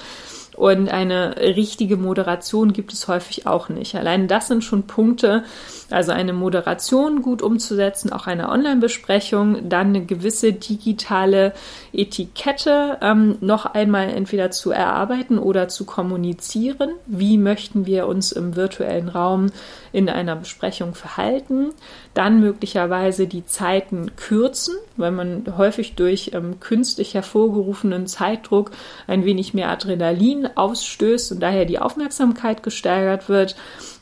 Und 0.60 0.90
eine 0.90 1.38
richtige 1.38 1.96
Moderation 1.96 2.74
gibt 2.74 2.92
es 2.92 3.08
häufig 3.08 3.48
auch 3.48 3.70
nicht. 3.70 3.96
Allein 3.96 4.28
das 4.28 4.50
sind 4.50 4.62
schon 4.62 4.88
Punkte, 4.88 5.46
also 5.92 6.12
eine 6.12 6.34
Moderation 6.34 7.22
gut 7.22 7.42
umzusetzen, 7.42 8.12
auch 8.12 8.28
eine 8.28 8.50
Online-Besprechung, 8.50 9.70
dann 9.70 9.88
eine 9.88 10.06
gewisse 10.06 10.54
digitale 10.54 11.54
Etikette 11.94 12.98
ähm, 13.02 13.38
noch 13.42 13.66
einmal 13.66 14.10
entweder 14.10 14.52
zu 14.52 14.72
erarbeiten 14.72 15.40
oder 15.40 15.68
zu 15.68 15.86
kommunizieren. 15.86 16.92
Wie 17.06 17.38
möchten 17.38 17.86
wir 17.86 18.08
uns 18.08 18.32
im 18.32 18.56
virtuellen 18.56 19.10
Raum 19.10 19.48
in 19.92 20.10
einer 20.10 20.36
Besprechung 20.36 20.94
verhalten? 20.94 21.70
Dann 22.14 22.40
möglicherweise 22.40 23.28
die 23.28 23.46
Zeiten 23.46 24.16
kürzen, 24.16 24.76
weil 24.98 25.12
man 25.12 25.46
häufig 25.58 25.96
durch 25.96 26.32
ähm, 26.34 26.60
künstlich 26.60 27.14
hervorgerufenen 27.14 28.08
Zeitdruck 28.08 28.72
ein 29.08 29.26
wenig 29.26 29.54
mehr 29.54 29.70
Adrenalin 29.70 30.50
ausstößt 30.56 31.32
und 31.32 31.40
daher 31.40 31.66
die 31.66 31.80
Aufmerksamkeit 31.80 32.64
gesteigert 32.64 33.30
wird. 33.30 33.56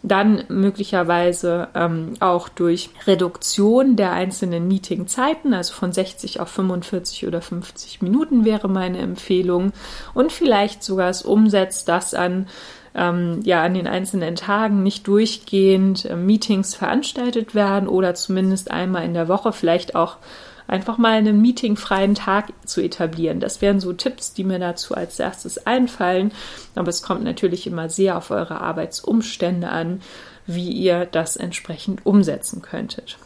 Dann 0.08 0.44
möglicherweise 0.48 1.70
ähm, 1.76 2.14
auch 2.20 2.50
durch 2.50 2.90
Reduktion 3.06 3.96
der 3.96 4.12
einzelnen 4.12 4.68
Meetingzeiten, 4.68 5.54
also 5.54 5.74
von 5.74 5.92
60 5.92 6.40
auf 6.40 6.50
45 6.50 7.28
oder 7.28 7.42
50 7.42 8.02
Minuten 8.02 8.46
wäre 8.46 8.68
meine 8.68 9.00
Empfehlung. 9.00 9.72
Und 10.14 10.32
vielleicht 10.32 10.84
sogar 10.84 11.10
es 11.10 11.22
umsetzt, 11.22 11.88
das 11.88 12.14
an 12.14 12.48
ähm, 12.98 13.42
ja 13.44 13.64
an 13.64 13.76
den 13.76 13.88
einzelnen 13.88 14.36
Tagen 14.36 14.84
nicht 14.84 15.08
durchgehend 15.08 16.06
äh, 16.06 16.16
Meetings 16.16 16.76
veranstaltet 16.76 17.56
werden 17.56 17.88
oder 17.88 18.16
zumindest 18.16 18.72
einmal 18.72 19.06
in 19.06 19.14
der 19.14 19.28
Woche 19.28 19.54
vielleicht 19.54 19.96
auch 19.96 20.18
einfach 20.68 20.98
mal 20.98 21.14
einen 21.14 21.42
meetingfreien 21.42 22.16
Tag 22.16 22.52
zu 22.66 22.82
etablieren. 22.82 23.40
Das 23.40 23.62
wären 23.62 23.80
so 23.80 23.94
Tipps, 23.94 24.34
die 24.34 24.44
mir 24.44 24.60
dazu 24.60 24.96
als 24.96 25.20
erstes 25.20 25.66
einfallen. 25.66 26.32
Aber 26.76 26.90
es 26.90 27.02
kommt 27.02 27.24
natürlich 27.24 27.68
immer 27.68 27.90
sehr 27.90 28.18
auf 28.18 28.32
eure 28.32 28.62
Arbeitsumstände 28.62 29.70
an, 29.70 30.02
wie 30.46 30.72
ihr 30.72 31.06
das 31.06 31.36
entsprechend 31.36 32.06
umsetzen 32.06 32.62
könntet. 32.62 33.18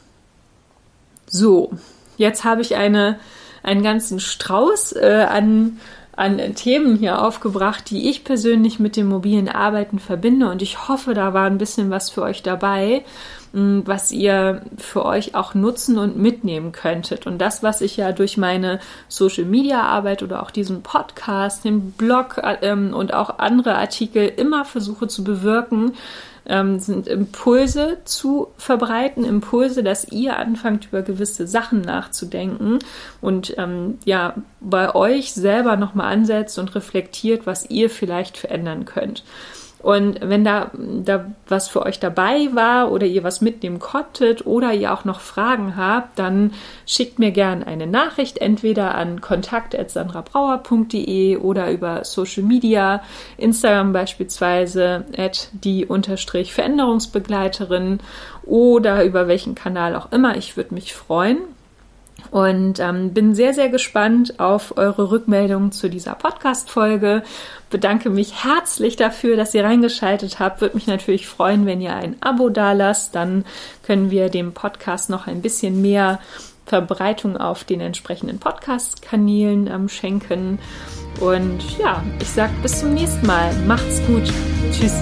So, 1.28 1.72
jetzt 2.18 2.44
habe 2.44 2.62
ich 2.62 2.76
eine, 2.76 3.20
einen 3.64 3.84
ganzen 3.84 4.20
Strauß 4.20 4.94
äh, 4.94 5.26
an 5.30 5.80
an 6.22 6.56
Themen 6.56 6.98
hier 6.98 7.22
aufgebracht, 7.22 7.90
die 7.90 8.10
ich 8.10 8.24
persönlich 8.24 8.80
mit 8.80 8.96
dem 8.96 9.08
mobilen 9.08 9.50
Arbeiten 9.50 9.98
verbinde. 9.98 10.50
Und 10.50 10.62
ich 10.62 10.88
hoffe, 10.88 11.14
da 11.14 11.34
war 11.34 11.46
ein 11.46 11.58
bisschen 11.58 11.90
was 11.90 12.10
für 12.10 12.22
euch 12.22 12.44
dabei, 12.44 13.04
was 13.54 14.12
ihr 14.12 14.62
für 14.78 15.06
euch 15.06 15.36
auch 15.36 15.54
nutzen 15.54 15.98
und 15.98 16.18
mitnehmen 16.18 16.72
könntet. 16.72 17.28
Und 17.28 17.40
das, 17.40 17.64
was 17.64 17.82
ich 17.82 17.98
ja 17.98 18.14
durch 18.14 18.38
meine 18.38 18.80
Social 19.10 19.46
Media 19.46 19.82
Arbeit 19.82 20.24
oder 20.24 20.42
auch 20.42 20.52
diesen 20.52 20.84
Podcast, 20.84 21.66
den 21.66 21.92
Blog 21.92 22.42
ähm, 22.62 22.94
und 22.94 23.14
auch 23.14 23.40
andere 23.40 23.76
Artikel 23.76 24.26
immer 24.28 24.64
versuche 24.64 25.08
zu 25.08 25.24
bewirken, 25.24 25.94
ähm, 26.46 26.80
sind 26.80 27.08
Impulse 27.08 28.00
zu 28.06 28.48
verbreiten, 28.58 29.26
Impulse, 29.26 29.84
dass 29.84 30.12
ihr 30.12 30.38
anfangt, 30.38 30.88
über 30.88 31.02
gewisse 31.02 31.46
Sachen 31.46 31.82
nachzudenken 31.82 32.80
und 33.20 33.56
ähm, 33.58 34.00
ja, 34.06 34.36
bei 34.60 34.96
euch 34.96 35.34
selber 35.34 35.78
nochmal 35.78 36.12
ansetzt 36.14 36.58
und 36.58 36.74
reflektiert, 36.74 37.46
was 37.46 37.70
ihr 37.70 37.90
vielleicht 37.90 38.38
verändern 38.38 38.86
könnt. 38.86 39.24
Und 39.82 40.20
wenn 40.22 40.44
da, 40.44 40.70
da 40.74 41.26
was 41.48 41.68
für 41.68 41.84
euch 41.86 42.00
dabei 42.00 42.50
war 42.54 42.92
oder 42.92 43.08
ihr 43.08 43.24
was 43.24 43.42
mitnehmen 43.42 43.80
konntet 43.80 44.46
oder 44.46 44.72
ihr 44.74 44.94
auch 44.94 45.06
noch 45.06 45.22
Fragen 45.22 45.76
habt, 45.76 46.20
dann 46.20 46.54
schickt 46.86 47.18
mir 47.18 47.32
gerne 47.32 47.66
eine 47.66 47.88
Nachricht, 47.88 48.38
entweder 48.40 48.94
an 48.96 49.22
kontakt.sandrabrauer.de 49.22 51.38
oder 51.38 51.72
über 51.72 52.04
Social 52.04 52.44
Media, 52.44 53.02
Instagram 53.38 53.94
beispielsweise, 53.94 55.06
at 55.18 55.50
die 55.54 55.88
Veränderungsbegleiterin 55.88 58.02
oder 58.44 59.04
über 59.04 59.28
welchen 59.28 59.56
Kanal 59.56 59.96
auch 59.96 60.12
immer. 60.12 60.38
Ich 60.38 60.58
würde 60.58 60.76
mich 60.76 60.94
freuen. 60.94 61.40
Und 62.32 62.80
ähm, 62.80 63.14
bin 63.14 63.36
sehr, 63.36 63.54
sehr 63.54 63.68
gespannt 63.68 64.40
auf 64.40 64.78
eure 64.78 65.12
Rückmeldungen 65.12 65.74
zu 65.74 65.90
dieser 65.90 66.16
Podcast-Folge. 66.16 67.24
Bedanke 67.70 68.10
mich 68.10 68.46
herzlich 68.46 68.96
dafür, 68.96 69.36
dass 69.36 69.54
ihr 69.54 69.66
reingeschaltet 69.66 70.40
habt. 70.40 70.62
Würde 70.62 70.76
mich 70.76 70.88
natürlich 70.88 71.28
freuen, 71.28 71.66
wenn 71.66 71.82
ihr 71.82 71.94
ein 71.94 72.16
Abo 72.22 72.50
dalasst. 72.50 73.16
Dann 73.16 73.44
können 73.84 74.12
wir 74.12 74.30
dem 74.30 74.54
Podcast 74.54 75.10
noch 75.10 75.28
ein 75.28 75.42
bisschen 75.42 75.82
mehr 75.82 76.20
Verbreitung 76.66 77.36
auf 77.36 77.66
den 77.66 77.82
entsprechenden 77.82 78.40
Podcast-Kanälen 78.40 79.68
ähm, 79.68 79.90
schenken. 79.90 80.58
Und 81.20 81.60
ja, 81.78 82.02
ich 82.22 82.30
sage 82.30 82.54
bis 82.62 82.80
zum 82.80 82.94
nächsten 82.94 83.28
Mal. 83.28 83.54
Macht's 83.68 84.02
gut. 84.08 84.24
Tschüss. 84.72 84.96